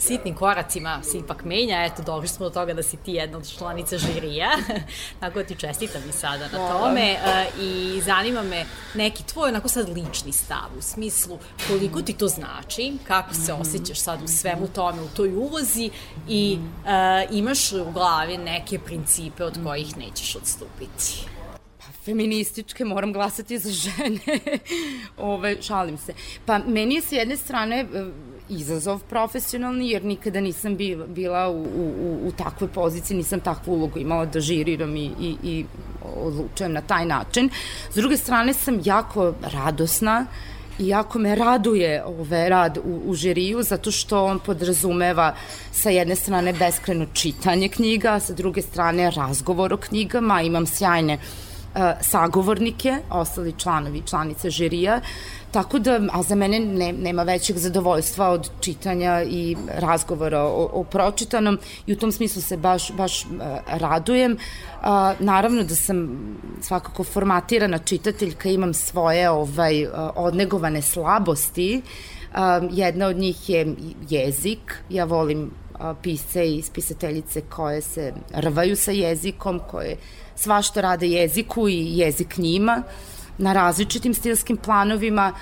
[0.00, 1.84] sitnim koracima se ipak menja.
[1.84, 4.50] Eto, došli smo do toga da si ti jedna od članica žirija.
[5.20, 7.10] Tako da ti čestitam i sada na tome.
[7.10, 12.28] E, I zanima me neki tvoj onako sad lični stav u smislu koliko ti to
[12.28, 15.90] znači, kako se osjećaš sad u svemu tome, u toj ulozi
[16.28, 21.26] i e, imaš u glavi neke principe od kojih nećeš odstupiti
[22.04, 24.40] feminističke, moram glasati za žene.
[25.16, 26.14] Ove, šalim se.
[26.46, 27.86] Pa meni je s jedne strane
[28.50, 34.26] izazov profesionalni, jer nikada nisam bila u, u, u takvoj poziciji, nisam takvu ulogu imala
[34.26, 35.64] da žiriram i, i, i
[36.16, 37.50] odlučujem na taj način.
[37.90, 40.26] S druge strane sam jako radosna
[40.78, 45.34] i jako me raduje ove rad u, u žiriju zato što on podrazumeva
[45.72, 51.49] sa jedne strane beskreno čitanje knjiga, sa druge strane razgovor o knjigama, imam sjajne uh,
[52.00, 55.00] sagovornike, ostali članovi i članice žirija,
[55.50, 60.84] Tako da, a za mene ne, nema većeg zadovoljstva od čitanja i razgovora o, o
[60.84, 63.30] pročitanom i u tom smislu se baš, baš uh,
[63.66, 64.32] radujem.
[64.32, 64.86] Uh,
[65.18, 66.18] naravno da sam
[66.60, 71.82] svakako formatirana čitateljka, imam svoje ovaj, uh, odnegovane slabosti.
[71.82, 72.38] Uh,
[72.70, 73.74] jedna od njih je
[74.08, 74.82] jezik.
[74.88, 79.96] Ja volim uh, pisce i spisateljice koje se rvaju sa jezikom, koje
[80.36, 82.82] svašta rade jeziku i jezik njima.
[83.38, 85.32] Na različitim stilskim planovima,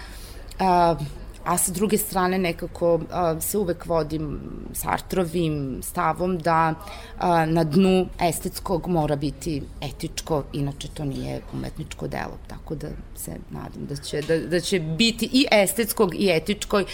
[0.58, 0.96] a,
[1.44, 4.40] a sa druge strane nekako a, se uvek vodim
[4.72, 6.74] Sartrovim stavom da
[7.18, 13.36] a, na dnu estetskog mora biti etičko, inače to nije umetničko delo, tako da se
[13.50, 16.84] nadam da će, da, da će biti i estetskog i etičkoj,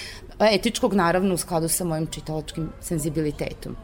[0.41, 3.77] etičkog naravno u skladu sa mojim čitalačkim senzibilitetom.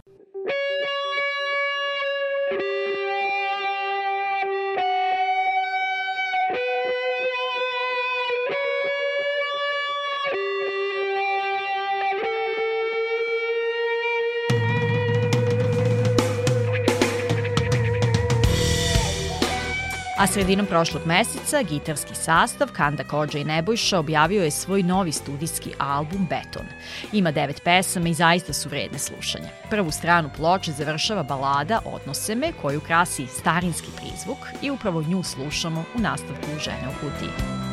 [20.21, 25.73] A sredinom prošlog meseca gitarski sastav Kanda Kođa i Nebojša objavio je svoj novi studijski
[25.79, 26.67] album Beton.
[27.13, 29.49] Ima devet pesama i zaista su vredne slušanja.
[29.71, 35.85] Prvu stranu ploče završava balada Odnose me koju krasi starinski prizvuk i upravo nju slušamo
[35.95, 37.70] u nastavku Žene u kutiji.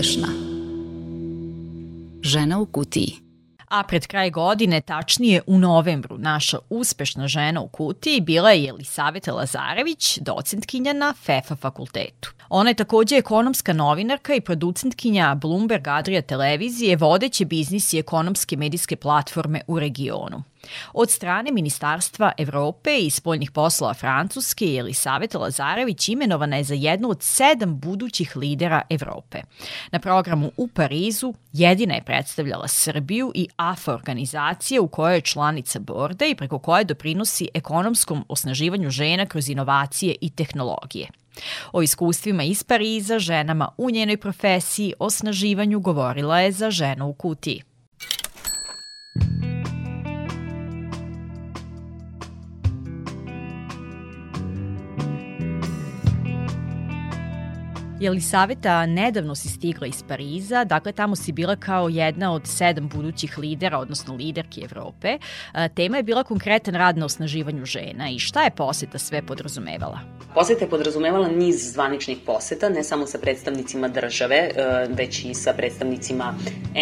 [0.00, 0.28] Uspešna.
[2.22, 3.14] Žena u kutiji.
[3.68, 9.32] A pred kraj godine, tačnije u novembru, naša uspešna žena u kutiji bila je Jelisaveta
[9.32, 12.32] Lazarević, docentkinja na FEFA fakultetu.
[12.48, 18.96] Ona je takođe ekonomska novinarka i producentkinja Bloomberg Adria televizije, vodeće biznis i ekonomske medijske
[18.96, 20.42] platforme u regionu.
[20.92, 27.22] Od strane Ministarstva Evrope i spoljnih poslova Francuske Jelisaveta Lazarević imenovana je za jednu od
[27.22, 29.38] sedam budućih lidera Evrope.
[29.92, 35.78] Na programu u Parizu jedina je predstavljala Srbiju i AFA organizacije u kojoj je članica
[35.78, 41.08] borda i preko koje doprinosi ekonomskom osnaživanju žena kroz inovacije i tehnologije.
[41.72, 47.62] O iskustvima iz Pariza, ženama u njenoj profesiji, osnaživanju govorila je za ženu u kutiji.
[58.00, 63.38] Jelisaveta, nedavno si stigla iz Pariza, dakle tamo si bila kao jedna od sedam budućih
[63.38, 65.08] lidera, odnosno liderki Evrope.
[65.54, 69.98] E, Tema je bila konkretan rad na osnaživanju žena i šta je poseta sve podrazumevala?
[70.34, 74.50] Poseta je podrazumevala niz zvaničnih poseta, ne samo sa predstavnicima države, e,
[74.88, 76.34] već i sa predstavnicima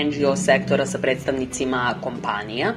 [0.05, 2.75] NGO sektora, sa predstavnicima kompanija.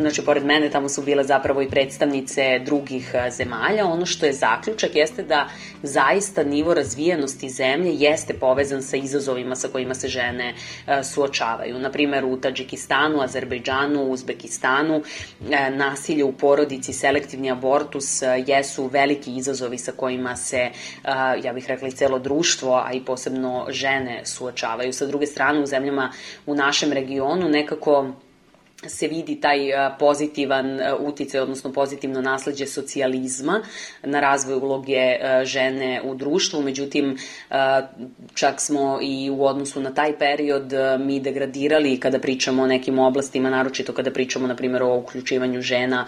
[0.00, 3.86] Znači, pored mene tamo su bile zapravo i predstavnice drugih e, zemalja.
[3.86, 5.48] Ono što je zaključak jeste da
[5.82, 10.54] zaista nivo razvijenosti zemlje jeste povezan sa izazovima sa kojima se žene
[10.86, 11.78] e, suočavaju.
[11.78, 15.02] Naprimer, u Tadžikistanu, Azerbejdžanu, Uzbekistanu,
[15.70, 20.70] nasilje u porodici, selektivni abortus jesu veliki izazovi sa kojima se,
[21.42, 24.92] ja bih rekla, i celo društvo, a i posebno žene suočavaju.
[24.92, 26.12] Sa druge strane, u zemljama
[26.46, 28.12] u našem regionu nekako
[28.86, 29.58] se vidi taj
[29.98, 33.60] pozitivan uticaj, odnosno pozitivno nasledđe socijalizma
[34.02, 37.16] na razvoj uloge žene u društvu, međutim
[38.34, 43.50] čak smo i u odnosu na taj period mi degradirali kada pričamo o nekim oblastima,
[43.50, 46.06] naročito kada pričamo na primjer o uključivanju žena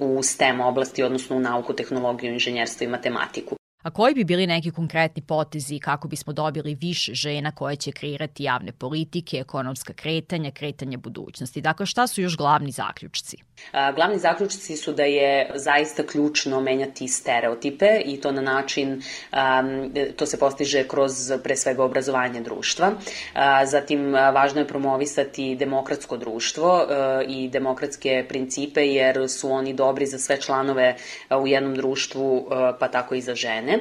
[0.00, 3.61] u STEM oblasti, odnosno u nauku, tehnologiju, inženjerstvo i matematiku.
[3.82, 8.44] A koji bi bili neki konkretni potezi kako bismo dobili više žena koje će kreirati
[8.44, 11.60] javne politike, ekonomska kretanja, kretanja budućnosti?
[11.60, 13.36] Dakle, šta su još glavni zaključci?
[13.72, 19.92] A, Glavni zaključci su da je zaista ključno menjati stereotipe i to na način, um,
[20.16, 22.92] to se postiže kroz pre svega obrazovanje društva.
[23.34, 29.74] A, Zatim, a, važno je promovisati demokratsko društvo a, i demokratske principe jer su oni
[29.74, 30.96] dobri za sve članove
[31.28, 33.71] a, u jednom društvu a, pa tako i za žene.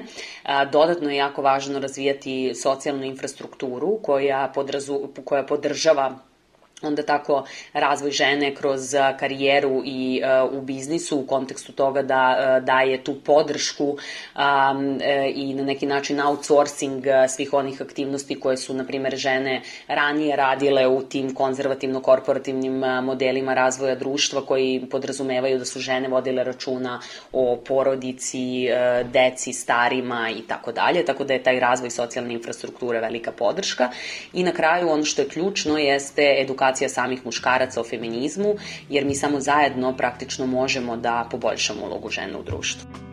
[0.43, 6.19] A, Dodatno je jako važno razvijati socijalnu infrastrukturu koja, podrazu, koja podržava
[6.82, 12.36] onda tako razvoj žene kroz a, karijeru i a, u biznisu u kontekstu toga da
[12.38, 13.97] a, daje tu podršku
[15.01, 20.36] e, i na neki način outsourcing svih onih aktivnosti koje su, na primer, žene ranije
[20.36, 26.99] radile u tim konzervativno-korporativnim modelima razvoja društva koji podrazumevaju da su žene vodile računa
[27.32, 28.67] o porodici,
[29.03, 33.89] deci, starima i tako dalje, tako da je taj razvoj socijalne infrastrukture velika podrška.
[34.34, 38.55] I na kraju ono što je ključno jeste edukacija samih muškaraca o feminizmu,
[38.89, 43.11] jer mi samo zajedno praktično možemo da poboljšamo ulogu žena u društvu.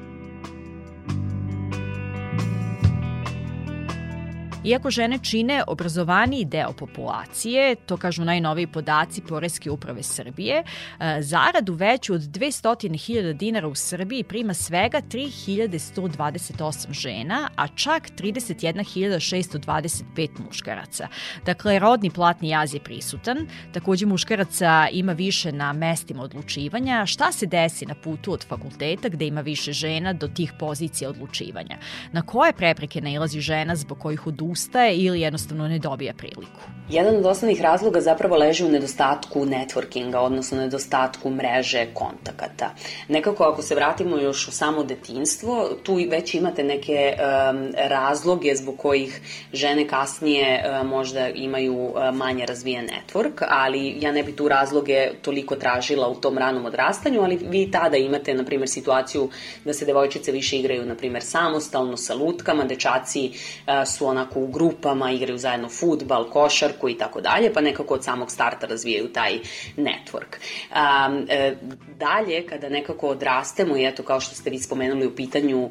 [4.64, 10.62] Iako žene čine obrazovaniji deo populacije, to kažu najnoviji podaci Poreske uprave Srbije,
[11.00, 20.28] e, zaradu veću od 200.000 dinara u Srbiji prima svega 3.128 žena, a čak 31.625
[20.46, 21.08] muškaraca.
[21.46, 27.06] Dakle, rodni platni jaz je prisutan, takođe muškaraca ima više na mestima odlučivanja.
[27.06, 31.78] Šta se desi na putu od fakulteta gde ima više žena do tih pozicija odlučivanja?
[32.12, 36.60] Na koje prepreke nailazi žena zbog kojih odustaje ili jednostavno ne dobija priliku?
[36.90, 42.70] Jedan od osnovnih razloga zapravo leži u nedostatku networkinga, odnosno nedostatku mreže kontakata.
[43.08, 48.76] Nekako ako se vratimo još u samo detinstvo, tu već imate neke um, razloge zbog
[48.76, 49.20] kojih
[49.52, 55.10] žene kasnije uh, možda imaju uh, manje razvijen network, ali ja ne bi tu razloge
[55.22, 59.28] toliko tražila u tom ranom odrastanju, ali vi tada imate, na primjer, situaciju
[59.64, 64.46] da se devojčice više igraju, na primjer, samostalno sa lutkama, dečaci uh, su onako u
[64.46, 69.38] grupama, igraju zajedno futbal, košarku i tako dalje, pa nekako od samog starta razvijaju taj
[69.76, 70.38] network.
[70.70, 71.56] Um, e,
[71.98, 75.70] dalje, kada nekako odrastemo i eto kao što ste vi spomenuli u pitanju, uh,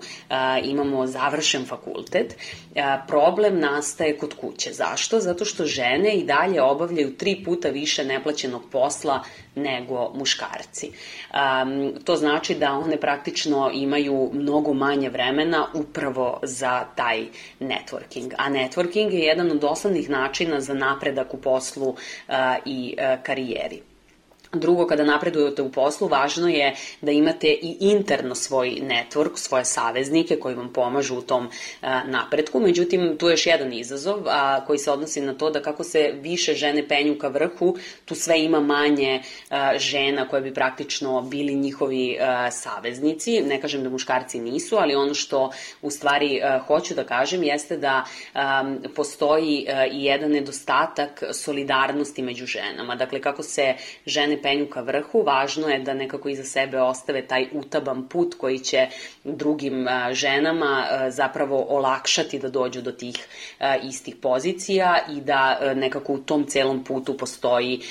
[0.63, 4.74] imamo završen fakultet, uh, problem nastaje kod kuće.
[4.74, 5.20] Zašto?
[5.20, 9.24] Zato što žene i dalje obavljaju tri puta više neplaćenog posla
[9.58, 10.91] nego muškarci.
[10.91, 17.26] Um, to znači da one praktično imaju mnogo manje vremena upravo za taj
[17.60, 18.34] networking.
[18.38, 21.95] A networking je jedan od osnovnih načina za napredak u poslu uh,
[22.66, 23.87] i uh, karijeri.
[24.54, 30.39] Drugo, kada napredujete u poslu, važno je da imate i interno svoj network, svoje saveznike
[30.39, 31.50] koji vam pomažu u tom
[32.06, 32.60] napretku.
[32.60, 36.14] Međutim, tu je još jedan izazov a, koji se odnosi na to da kako se
[36.22, 41.56] više žene penju ka vrhu, tu sve ima manje a, žena koje bi praktično bili
[41.56, 43.41] njihovi a, saveznici.
[43.41, 47.78] Ne kažem da muškarci nisu, ali ono što u stvari a, hoću da kažem jeste
[47.78, 52.95] da a, postoji i jedan nedostatak solidarnosti među ženama.
[52.95, 53.74] Dakle, kako se
[54.06, 58.60] žene penju ka vrhu, važno je da nekako iza sebe ostave taj utaban put koji
[58.60, 58.88] će
[59.24, 63.28] drugim ženama zapravo olakšati da dođu do tih
[63.84, 67.82] istih pozicija i da nekako u tom celom putu postoji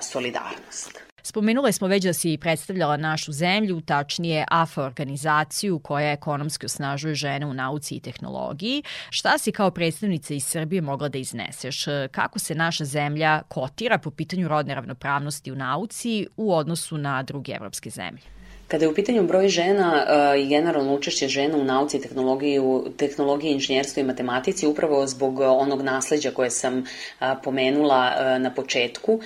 [0.00, 1.07] solidarnost.
[1.22, 7.46] Spomenule smo već da si predstavljala našu zemlju, tačnije AFA organizaciju koja ekonomski osnažuje žene
[7.46, 8.82] u nauci i tehnologiji.
[9.10, 11.84] Šta si kao predstavnica iz Srbije mogla da izneseš?
[12.10, 17.52] Kako se naša zemlja kotira po pitanju rodne ravnopravnosti u nauci u odnosu na druge
[17.52, 18.37] evropske zemlje?
[18.68, 22.60] Kada je u pitanju broj žena uh, i generalno učešće žena u nauci, tehnologiji,
[22.96, 29.20] tehnologiji, inženjerstvu i matematici, upravo zbog onog nasleđa koje sam uh, pomenula na početku,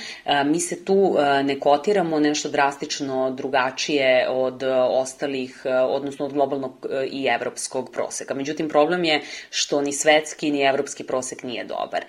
[0.45, 7.91] mi se tu ne kotiramo nešto drastično drugačije od ostalih, odnosno od globalnog i evropskog
[7.93, 8.35] proseka.
[8.35, 9.21] Međutim, problem je
[9.51, 12.05] što ni svetski ni evropski prosek nije dobar.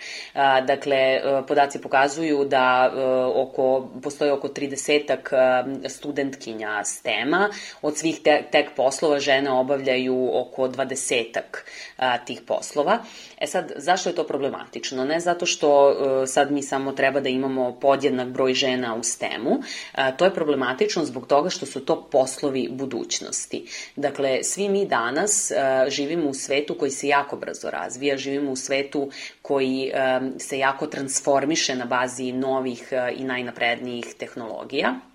[0.67, 2.93] Dakle, podaci pokazuju da
[3.35, 7.49] oko, postoje oko 30 uh, studentkinja STEM tema.
[7.81, 11.65] Od svih te, tek poslova žene obavljaju oko dvadesetak
[11.97, 12.99] a, tih poslova.
[13.37, 15.05] E sad, zašto je to problematično?
[15.05, 19.03] Ne zato što a, e, sad mi samo treba da imamo podjednak broj žena u
[19.03, 19.61] STEM-u,
[20.17, 23.65] to je problematično zbog toga što su to poslovi budućnosti.
[23.95, 28.55] Dakle, svi mi danas a, živimo u svetu koji se jako brzo razvija, živimo u
[28.55, 29.09] svetu
[29.41, 35.12] koji a, se jako transformiše na bazi novih i najnaprednijih tehnologija.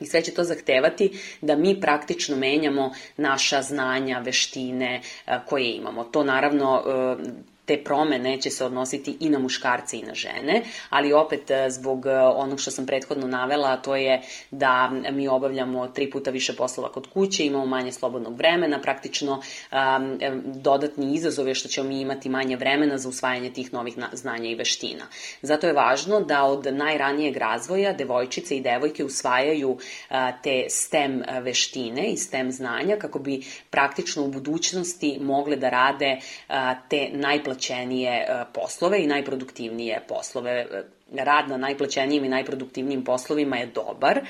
[0.00, 2.86] I sve će to zahtevati da mi praktično menjamo
[3.16, 4.94] naša znanja, veštine
[5.26, 6.04] e, koje imamo.
[6.04, 11.12] To naravno e, te promene će se odnositi i na muškarce i na žene, ali
[11.12, 16.10] opet e, zbog e, onog što sam prethodno navela, to je da mi obavljamo tri
[16.10, 21.68] puta više poslova kod kuće, imamo manje slobodnog vremena, praktično um, dodatni izazov je što
[21.68, 25.04] ćemo mi imati manje vremena za usvajanje tih novih znanja i veština.
[25.42, 32.10] Zato je važno da od najranijeg razvoja devojčice i devojke usvajaju uh, te STEM veštine
[32.12, 36.16] i STEM znanja kako bi praktično u budućnosti mogle da rade
[36.48, 36.54] uh,
[36.88, 40.82] te najplatnije najplaćenije e, poslove i najproduktivnije poslove e,
[41.24, 44.22] rad na najplaćenijim i najproduktivnijim poslovima je dobar, e,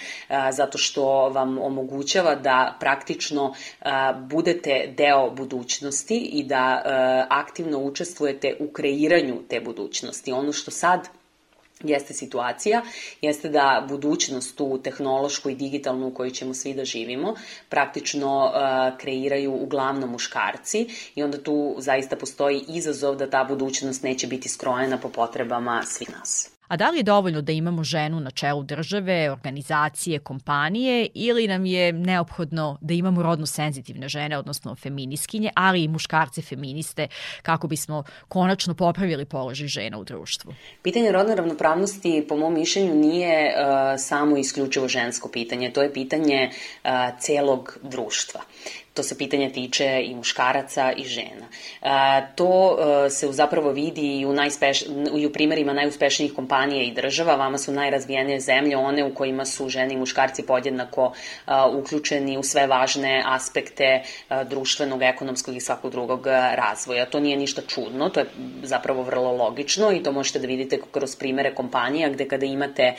[0.53, 3.55] zato što vam omogućava da praktično
[4.29, 6.83] budete deo budućnosti i da
[7.31, 10.33] aktivno učestvujete u kreiranju te budućnosti.
[10.33, 11.09] Ono što sad
[11.85, 12.83] jeste situacija,
[13.21, 17.35] jeste da budućnost tu tehnološku i digitalnu u kojoj ćemo svi da živimo
[17.69, 24.27] praktično uh, kreiraju uglavnom muškarci i onda tu zaista postoji izazov da ta budućnost neće
[24.27, 26.54] biti skrojena po potrebama svih nas.
[26.69, 31.67] A da li je dovoljno da imamo ženu na čelu države, organizacije, kompanije ili nam
[31.67, 37.09] je neophodno da imamo rodno senzitivne žene, odnosno feminiskinje, ali i muškarce feministe
[37.43, 40.55] kako bismo konačno popravili položaj žena u društvu?
[40.83, 43.55] Pitanje rodne ravnopravnosti po mom mišljenju nije uh,
[43.99, 46.91] samo isključivo žensko pitanje, to je pitanje uh,
[47.21, 48.41] celog društva.
[48.95, 51.47] To se pitanje tiče i muškaraca i žena.
[52.35, 52.77] To
[53.07, 54.83] e, se zapravo vidi i u, najspeš,
[55.17, 57.35] i u primerima najuspešnijih kompanija i država.
[57.37, 61.13] Vama su najrazvijenije zemlje one u kojima su žene i muškarci podjednako
[61.73, 64.03] uključeni u sve važne aspekte
[64.49, 67.07] društvenog, ekonomskog i svakog drugog razvoja.
[67.07, 68.27] To nije ništa čudno, to je
[68.63, 72.95] zapravo vrlo logično i to možete da vidite kroz primere kompanija gde kada imate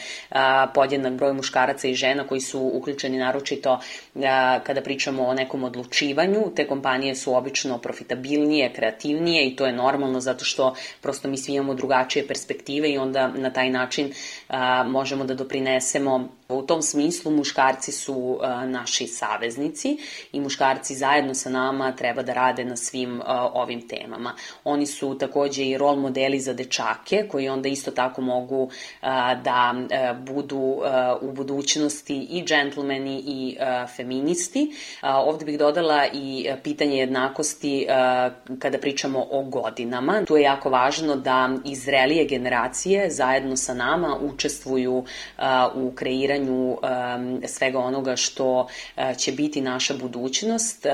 [0.73, 3.79] podjednak broj muškaraca i žena koji su uključeni naročito
[4.63, 6.51] kada pričamo o nekom odlučenju odlučivanju.
[6.55, 11.53] Te kompanije su obično profitabilnije, kreativnije i to je normalno zato što prosto mi svi
[11.53, 14.13] imamo drugačije perspektive i onda na taj način
[14.49, 19.97] a, možemo da doprinesemo U tom smislu muškarci su a, naši saveznici
[20.31, 24.35] i muškarci zajedno sa nama treba da rade na svim a, ovim temama.
[24.63, 28.69] Oni su takođe i rol modeli za dečake koji onda isto tako mogu
[29.01, 34.71] a, da a, budu a, u budućnosti i džentlmeni i a, feministi.
[35.01, 35.74] A, ovde bih dodala
[36.13, 40.23] i pitanje jednakosti a, kada pričamo o godinama.
[40.25, 45.05] Tu je jako važno da izrelije generacije zajedno sa nama učestvuju
[45.37, 46.77] a, u kreiranju
[47.47, 48.67] svega onoga što
[49.17, 50.85] će biti naša budućnost.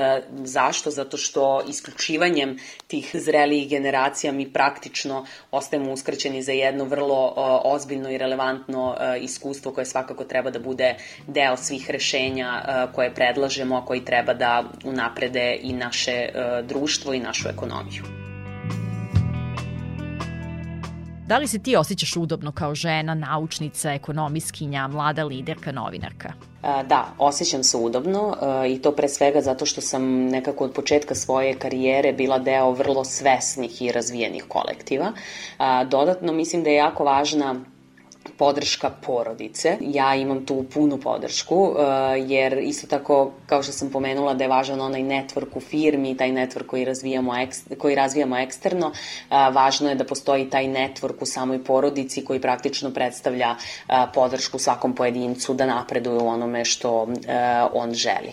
[0.44, 0.90] Zašto?
[0.90, 7.32] Zato što isključivanjem tih zrelijih generacija mi praktično ostajemo uskraćeni za jedno vrlo
[7.64, 10.94] ozbiljno i relevantno iskustvo koje svakako treba da bude
[11.26, 12.62] deo svih rešenja
[12.94, 18.02] koje predlažemo, a koji treba da unaprede i naše uh, društvo i našu ekonomiju.
[21.26, 26.32] Da li se ti osjećaš udobno kao žena, naučnica, ekonomiskinja, mlada liderka, novinarka?
[26.62, 28.36] Da, osjećam se udobno
[28.68, 33.04] i to pre svega zato što sam nekako od početka svoje karijere bila deo vrlo
[33.04, 35.12] svesnih i razvijenih kolektiva.
[35.90, 37.54] Dodatno mislim da je jako važna
[38.38, 39.76] podrška porodice.
[39.80, 41.76] Ja imam tu punu podršku, uh,
[42.26, 46.30] jer isto tako, kao što sam pomenula, da je važan onaj network u firmi, taj
[46.30, 47.34] network koji razvijamo,
[47.78, 52.90] koji razvijamo eksterno, uh, važno je da postoji taj network u samoj porodici koji praktično
[52.90, 57.08] predstavlja uh, podršku svakom pojedincu da napreduje u onome što
[57.72, 58.32] on želi.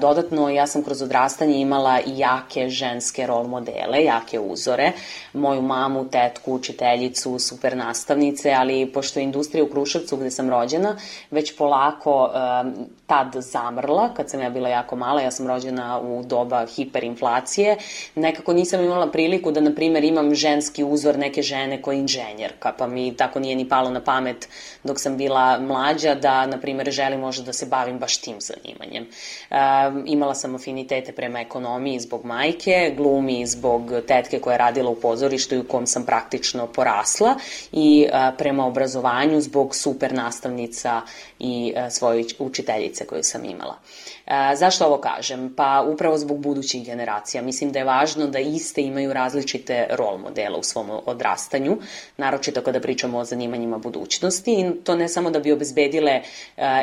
[0.00, 4.92] Dodatno, ja sam kroz odrastanje imala i jake ženske rol modele, jake uzore,
[5.32, 10.96] moju mamu, tetku, učiteljicu, super nastavnice, ali pošto je industrija u Kruševcu gde sam rođena,
[11.30, 12.74] već polako um,
[13.06, 17.76] tad zamrla, kad sam ja bila jako mala, ja sam rođena u doba hiperinflacije,
[18.14, 22.72] nekako nisam imala priliku da, na primer, imam ženski uzor neke žene koja je inženjerka,
[22.78, 24.48] pa mi tako nije ni palo na pamet
[24.84, 29.06] dok sam bila mlađa da, na primer, želim možda da se bavim baš tim zanimanjem.
[29.50, 34.94] Um, imala sam afinitete prema ekonomiji zbog majke, glumi zbog tetke koja je radila u
[34.94, 37.34] pozorištu i u kom sam praktično porasla
[37.72, 41.02] i uh, prema obrazovanju obrazovanju zbog super nastavnica
[41.38, 43.78] i e, svoje učiteljice koju sam imala.
[44.26, 45.54] E, zašto ovo kažem?
[45.56, 47.42] Pa upravo zbog budućih generacija.
[47.42, 51.78] Mislim da je važno da iste imaju različite rol modela u svom odrastanju,
[52.16, 56.22] naročito kada pričamo o zanimanjima budućnosti i to ne samo da bi obezbedile e,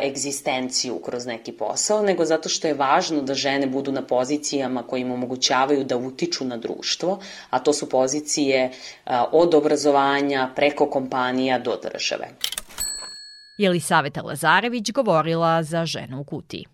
[0.04, 5.02] egzistenciju kroz neki posao, nego zato što je važno da žene budu na pozicijama koje
[5.02, 7.20] im omogućavaju da utiču na društvo,
[7.50, 8.72] a to su pozicije
[9.32, 12.28] od obrazovanja preko kompanija do države.
[13.58, 16.66] Jelisaveta Lazarević govorila za ženu u kutiji.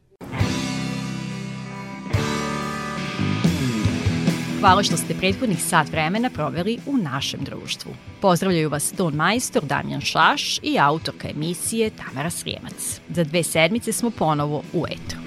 [4.59, 7.91] Hvala što ste prethodnih sat vremena proveli u našem društvu.
[8.21, 13.01] Pozdravljaju vas ton majstor Damjan Šaš i autorka emisije Tamara Srijemac.
[13.09, 15.19] Za dve sedmice smo ponovo u etru.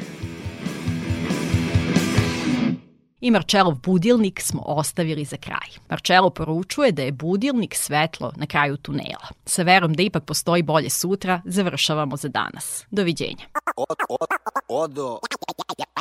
[3.21, 5.69] I Marčelov budilnik smo ostavili za kraj.
[5.91, 9.29] Marčelo poručuje da je budilnik svetlo na kraju tunela.
[9.47, 12.87] Sa verom da ipak postoji bolje sutra, završavamo za danas.
[12.91, 13.45] Doviđenja.
[13.77, 14.29] od, od,
[14.69, 15.19] odo,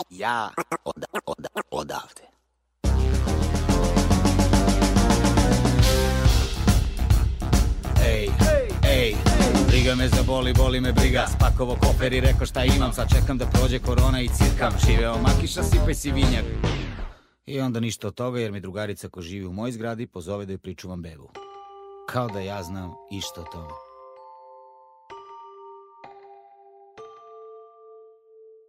[0.09, 0.49] ja,
[0.85, 2.30] od, od, odavde.
[9.81, 11.27] Briga me za boli, boli me briga.
[11.27, 14.73] Spakovo kofer i rekao šta imam Sad čekam da prođe korona i cirkam.
[14.85, 16.45] Živeo makiša, sipaj si vinjak.
[17.45, 20.53] I onda ništa od toga jer mi drugarica ko živi u mojoj zgradi pozove da
[20.53, 21.29] joj pričuvam bebu.
[22.09, 23.90] Kao da ja znam išta o tome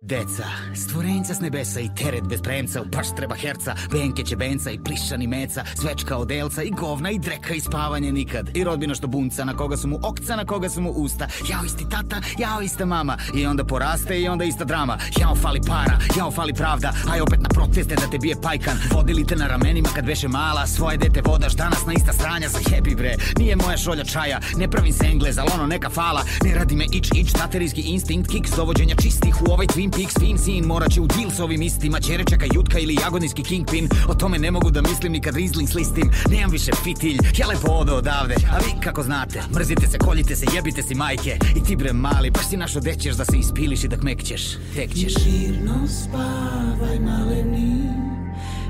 [0.05, 0.45] Deca,
[0.75, 5.27] stvorenca s nebesa i teret bez premca Baš treba herca, benke će benca i plišani
[5.27, 8.51] meca Svečka od elca i govna i dreka i spavanje nikad.
[8.57, 11.29] I rodbina što bunca, na koga su mu okca, na koga su mu usta.
[11.51, 13.19] Jao isti tata, jao ista mama.
[13.35, 14.99] I onda poraste i onda ista drama.
[15.21, 16.93] Jao fali para, jao fali pravda.
[17.13, 18.77] Aj opet na proteste da te bije pajkan.
[18.95, 22.49] Vodili te na ramenima kad beše mala Svoje dete vodaš danas na ista stranja.
[22.49, 24.41] Zajebi bre, nije moja šolja čaja.
[24.57, 26.25] Ne pravim se englez, al ono neka fala.
[26.45, 30.39] Ne radi me ič ič, taterijski instinkt Kiks dovođenja čistih u ovaj Twin Peaks Fin
[30.39, 32.01] sin, morat će u deal s ovim istima.
[32.01, 33.89] Čere čeka jutka ili jagodinski kingpin.
[34.09, 37.73] O tome ne mogu da mislim ni kad Riesling slistim Nemam više fitilj, ja lepo
[37.73, 38.35] odo odavde.
[38.53, 41.39] A vi kako znate, mrzite se, koljite se, jebite si majke.
[41.57, 44.43] I ti bre mali, baš si našo dećeš da se ispiliš i da kmekćeš
[44.75, 45.15] Tek ćeš.
[45.27, 47.83] Mirno spavaj maleni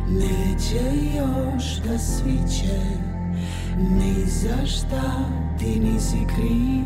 [0.09, 0.85] Neće
[1.17, 2.81] još da sviće.
[3.79, 6.85] Ni za šta ti nisi kriv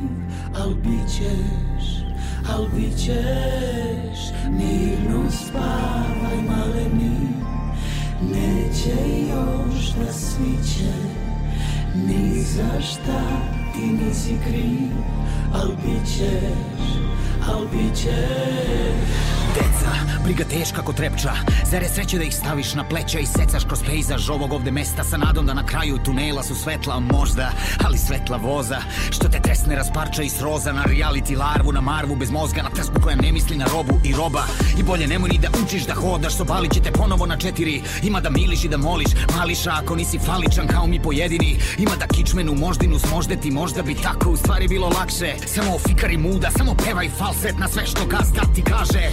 [0.54, 2.05] Al bit ćeš,
[2.54, 4.20] al bit ćeš
[4.50, 7.28] Mirno spavaj maleni
[8.22, 10.92] Neće još da sviće
[11.94, 14.90] Ni za šta ti nisi kriv.
[15.54, 16.86] Al bit ćeš,
[17.52, 21.32] al bit ćeš Deca, briga teška ko trepča.
[21.70, 25.04] Zar je sreće da ih staviš na pleća I secaš kroz pejzaž ovog ovde mesta.
[25.04, 27.50] Sa nadom da na kraju tunela su svetla možda
[27.84, 28.78] Ali svetla voza.
[29.10, 33.00] Što te tresne rasparča i sroza Na reality larvu, na marvu bez mozga Na trsku
[33.02, 34.42] koja ne misli na robu i roba.
[34.78, 37.82] I bolje nemoj ni da učiš da hodaš Sobali će te ponovo na četiri.
[38.02, 41.58] Ima da miliš i da moliš Mališa ako nisi faličan kao mi pojedini.
[41.78, 45.34] Ima da kičmenu moždinu smoždeti Možda bi tako u stvari bilo lakše.
[45.46, 49.10] Samo ofikari muda, samo pevaj falset Na sve što gazda ti kaže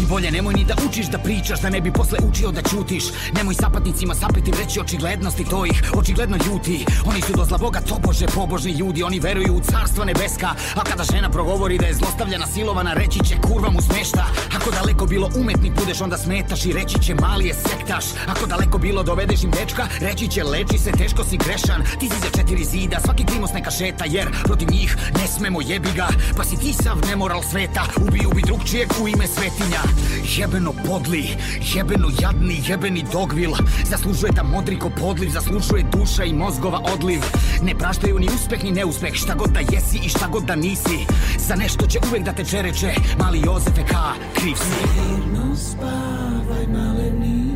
[0.00, 3.04] I bolje nemoj ni da učiš da pričaš Da ne bi posle učio da ćutiš.
[3.36, 6.86] Nemoj sapatnicima sapetim reći očiglednosti To ih očigledno ljuti.
[7.04, 10.48] Oni su do zla Boga tobože pobožni ljudi Oni veruju u carstva nebeska.
[10.74, 14.24] A kada žena progovori da je zlostavljana silovana Reći će kurva mu smešta.
[14.56, 18.04] Ako daleko bilo umetnik budeš onda smetaš I reći će mali je sektaš.
[18.28, 21.82] Ako daleko bilo dovedeš im dečka Reći će leči se teško si grešan.
[22.00, 25.92] Ti si za četiri zida svaki klimos neka šeta Jer protiv njih ne smemo jebi
[25.96, 26.08] ga.
[26.36, 29.89] Pa si ti sav nemoral sveta Ubi ubi drugčijeg u ime svetinja
[30.36, 31.36] Jebeno podli,
[31.74, 33.50] jebeno jadni, jebeni dogvil.
[33.84, 37.20] Zaslužuje da modri ko podliv, zaslužuje duša i mozgova odliv.
[37.62, 41.06] Ne praštaju ni uspeh ni neuspeh, šta god da jesi i šta god da nisi.
[41.38, 43.94] Za nešto će uvek da te čereče, mali Jozefe K,
[44.34, 45.00] kriv si.
[45.00, 47.50] Mirno spavaj maleni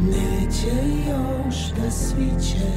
[0.00, 0.76] Neće
[1.08, 2.70] još da sviće.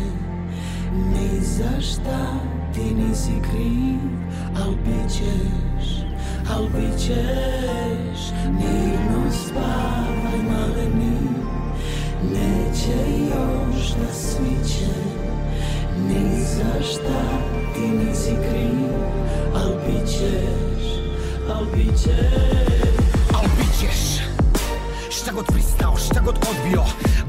[0.93, 2.39] Ni za šta
[2.73, 3.99] ti nisi kriv
[4.55, 5.11] Al bit
[6.47, 11.17] ćeš, al bit ćeš Mirno spavaj maleni
[12.23, 12.97] Neće
[13.29, 14.93] još da sviće
[16.07, 17.23] Ni za šta
[17.75, 18.87] ti nisi kriv
[19.55, 20.87] Al bit ćeš,
[21.49, 21.65] al
[25.27, 26.83] Šta god pristao, šta god odbio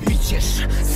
[0.06, 0.44] Bićeš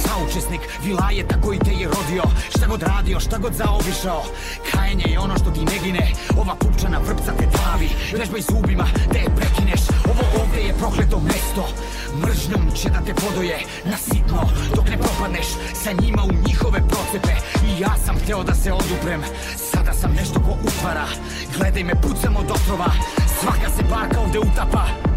[0.02, 2.22] saučesnik vilajeta koji te je rodio.
[2.48, 4.22] Šta god radio, šta god zaobišao
[4.70, 6.12] Kajenje je ono što ti ne gine.
[6.36, 7.88] Ova pupčana vrpca te travi
[8.18, 9.80] Vežbaj zubima da je prekineš.
[10.10, 11.64] Ovo ovde je prokleto mesto
[12.20, 14.40] Mržnjom će da te podoje na sitno.
[14.76, 17.34] Dok ne propadneš sa njima u njihove procepe.
[17.68, 19.22] I ja sam hteo da se oduprem
[19.56, 21.06] Sada sam nešto ko utvara.
[21.56, 22.90] Gledaj me, pucam od otrova
[23.40, 25.12] Svaka se barka ovde utapa